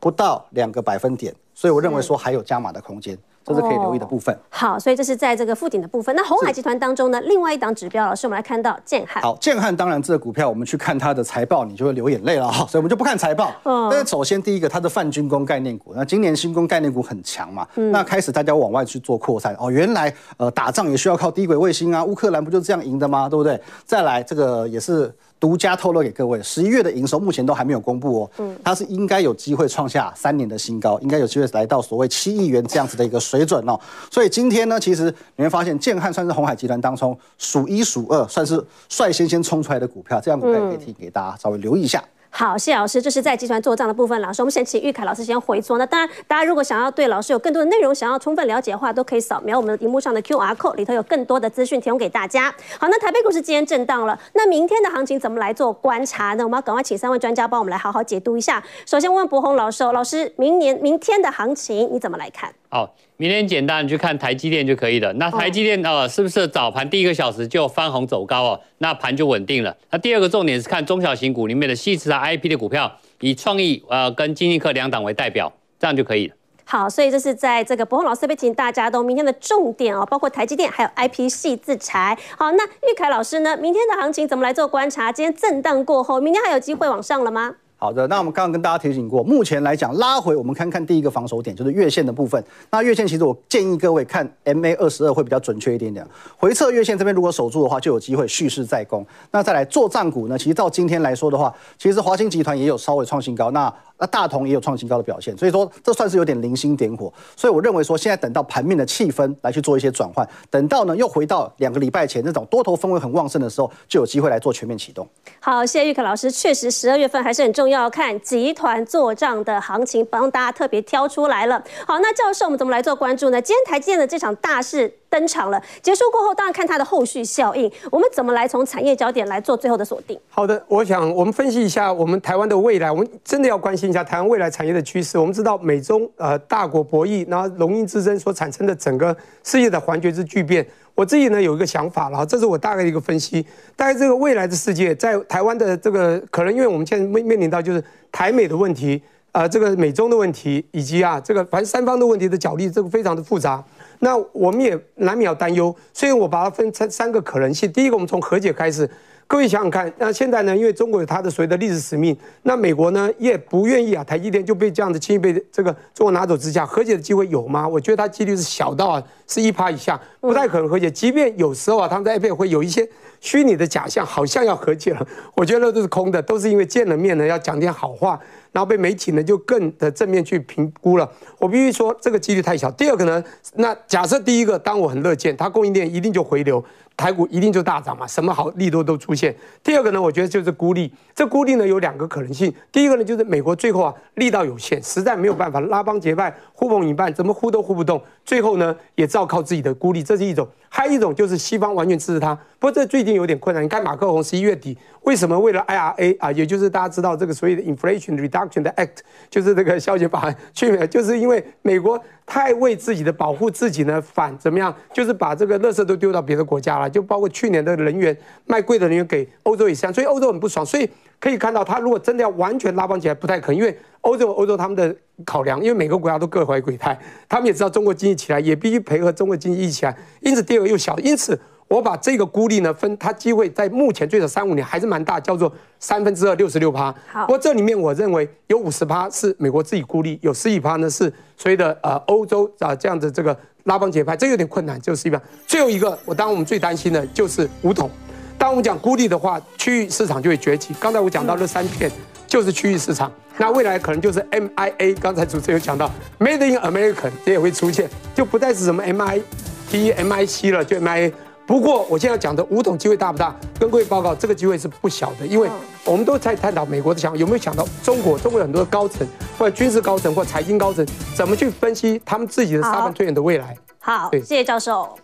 [0.00, 3.18] 不到两个百分点，所以我认为说还有加码的空间。
[3.48, 4.34] 这是可以留意的部分。
[4.34, 6.14] 哦、好，所以这是在这个附顶的部分。
[6.14, 9.22] 那红海集团当中呢，另外一档指标老师，我们来看到建汉。
[9.22, 12.66] 好，建汉当然这个股票，我们去看它的财报，你就会流眼泪了哈。
[12.70, 13.52] 所以我们就不看财报。
[13.64, 13.88] 嗯。
[13.90, 17.66] 但是首先第一个，它的泛军工概念股，那今年新工概念股很强嘛。
[17.76, 17.90] 嗯。
[17.90, 23.28] 那开始大家往外去做扩散哦，原来呃打仗也需要靠低轨卫星啊，乌克兰不就这样赢的吗？
[23.28, 23.60] 对不对？
[23.84, 25.14] 再来这个也是。
[25.40, 28.30] 独家透露给各位，十一月的营收目前都还没有公布哦。
[28.38, 33.78] 嗯，它是应该有机会创下三年的新高，应该有机会来到所谓七亿元这样子的一个水准哦。
[34.10, 42.02] 所以今天呢，其实你会发现建汉算是鸿海集团当中数一数二，算是率先先冲出来的股票，这样股票可以提给大家稍微留意一下。
[42.30, 44.20] 好，谢老师，这是在集团做账的部分。
[44.20, 45.76] 老师，我们先请玉凯老师先回说。
[45.76, 52.54] 那当然，大家如果想要对老师有更多的内容，想要充分了解的话，都可以扫描我们的荧幕上的 QR code，里头有更多的资讯提供给大家。
[52.78, 56.44] 好，那台北股市今天震荡了，那明天的行情怎么来做观察呢？
[56.44, 58.62] 我们要赶快请三位专家帮我们来好好解读一下。
[58.86, 62.52] 首先问柏宏老师，老师，明年明天的行情你怎么来看？
[62.70, 65.10] 好，明天简单，你去看台积电就可以了。
[65.14, 68.60] 那台积电呃，是不是早盘第一个小时就翻红走高哦？
[68.78, 69.74] 那盘就稳定了。
[69.90, 76.34] 那第二个重点是看中小型股里面的矽智啊 IP 的股票，以创意呃跟金立科两档为代表，这样就可以了。
[76.66, 82.14] 好，所以这是在这个博宏老师这边请大家都明天的重点哦，包括台积电还有 IP 矽智财。
[82.36, 83.56] 好，那玉凯老师呢？
[83.56, 85.10] 明天的行情怎么来做观察？
[85.10, 87.54] 今天震荡过后，明天还有机会往上了吗？
[87.80, 92.42] 好的，那我们刚刚跟大家提醒过，目前来讲拉回，我们看看第一个防守点就是月线的部分。
[92.72, 96.04] 那月线其实我建议各位看 MA 二十二会比较准确一点点。
[96.36, 99.06] 回测月线这边如果守住的话，就有机会蓄势再攻。
[99.30, 100.36] 那再来做战股呢？
[100.36, 103.52] 其实到今天来说的话，其实华兴集团也有稍微创新高。
[103.52, 107.12] 那那大同也有创新高的表现，所以说这算是有点零星点火。
[107.36, 115.06] 所以我认为说，现在等到盘面的气氛来去做一些转换，等到呢又回到两个礼拜前那种多头氛围很旺盛的时候，就有机会来做全面启动。
[115.40, 116.30] 好，谢谢玉凯老师。
[116.30, 121.62] 确实，十二月份还是很重要，看集团做账的行情，帮大家特别挑出来了。
[121.86, 123.42] 好，那教授，我们怎么来做关注呢？
[123.42, 127.70] 今天台积电的这场大事登场了，结束过后，当然看它的后续效应。
[127.90, 130.18] 我们怎么来从产业焦点来做最后的锁定？
[130.28, 133.88] 好的，我想我们分析一下我们台湾的未来，我们真的要关心。
[133.88, 143.46] 一下台湾未来产业的趋势，我们知道美中呃大国博弈，然后龙鹰之争所产生的整个世界的环球之巨变，我自己呢有一个想法，然后这是我大概的一个分析。
[143.74, 147.82] 大概这个未来的世界，在台湾的这个可能，因为我们现在面面临到就是
[148.12, 149.02] 台美的问题，
[149.32, 153.64] 呃，这个美中的问题，以及啊这个反正三方的问题的角力，这个非常的复杂。
[154.00, 157.70] 那我们也难免要担忧，所以我把它分成三个可能性。
[157.72, 158.88] 第一个，我们从和解开始。
[159.30, 160.56] 各位想想看，那现在呢？
[160.56, 167.68] 因为中国有它的所谓的历史使命，那美国呢也不愿意啊，台积电就被这样子轻易被这个中国拿走之下，和解的机会有吗？
[167.68, 170.90] 我觉得它几率是小到啊，是一趴以下，不太可能和解。
[170.90, 172.88] 即便有时候啊，他们在 IPO 会有一些
[173.20, 178.18] 虚拟的假象，好像要和解了，我觉得都是空的，都是因为见了面呢要讲点好话，
[178.52, 181.10] 然后被媒体呢就更的正面去评估了。
[181.38, 182.70] 我必须说这个几率太小。
[182.70, 183.22] 第二个呢，
[183.54, 186.64] 那假设第一个，当我很乐见，它供应链一定就回流。
[186.98, 189.32] 台股一定就大涨嘛，什么好利多都出现。
[189.62, 190.92] 第二个呢，我觉得就是孤立。
[191.14, 192.52] 这孤立呢有两个可能性。
[192.72, 198.02] 第一个呢就是美国最后啊力道有限，实在没有办法拉帮结派，呼朋引伴，怎么呼都呼不动。
[198.24, 200.46] 最后呢也只好靠自己的孤立，这是一种。
[200.70, 202.34] 还有一种就是西方完全支持他。
[202.58, 203.64] 不过这最近有点困难。
[203.64, 208.98] 你看马克宏十一月底为什么为了 IRA 啊，也就是大家知道这个所谓的 Inflation Reduction 的 Act，
[209.30, 216.87] 就是这个消遣法案去，就是因为美国太为自己的保护自己呢反怎么样，就是把这个垃圾都丢到别的国家了。
[216.88, 218.16] 就包括去年的人员
[218.46, 220.64] 卖贵的人员给欧洲也是这样，所以欧洲很不爽。
[220.64, 220.88] 所以
[221.20, 229.96] 可以看到，他如果真的要完全拉帮起来，不太可能，因为欧洲欧洲他们的考量，因为每个国家都各怀鬼胎，他们也知道中国经济起来，也必须配合中国经济一起来。
[230.20, 231.38] 因此，第二个又小，因此
[231.68, 236.92] 我把这个孤立呢分，它机会在目前最少三五年还是蛮大，叫做三分之二六十六趴。
[237.12, 245.20] 好，不过这里面我认为有五十趴是美国自己孤立，有十几趴呢是所谓的呃欧洲啊这样的这个拉帮结派，这有点困难，就是一般。
[245.46, 247.90] 最后一个，我当然我们最担心的就是五统。
[248.38, 250.74] 当我们讲孤立的话，区域市场就会崛起。
[250.80, 251.90] 刚才我讲到这三片
[252.26, 254.98] 就是区域市场，那未来可能就是 MIA。
[254.98, 261.12] 刚才主持人有讲到 Made in America 这也会出现，就不再是什么 MIT、MIC 了，就 MIA。
[261.48, 263.34] 不过我现在讲的五种机会大不大？
[263.58, 265.48] 跟各位报告，这个机会是不小的，因为
[265.82, 268.18] 我们都在探讨美国的想法，有没有想到中国？
[268.18, 270.86] 中国有很多高层或者军事高层或财经高层
[271.16, 273.56] 怎么去分析他们自己的沙盘推演的未来？
[273.80, 274.94] 好，谢谢教授。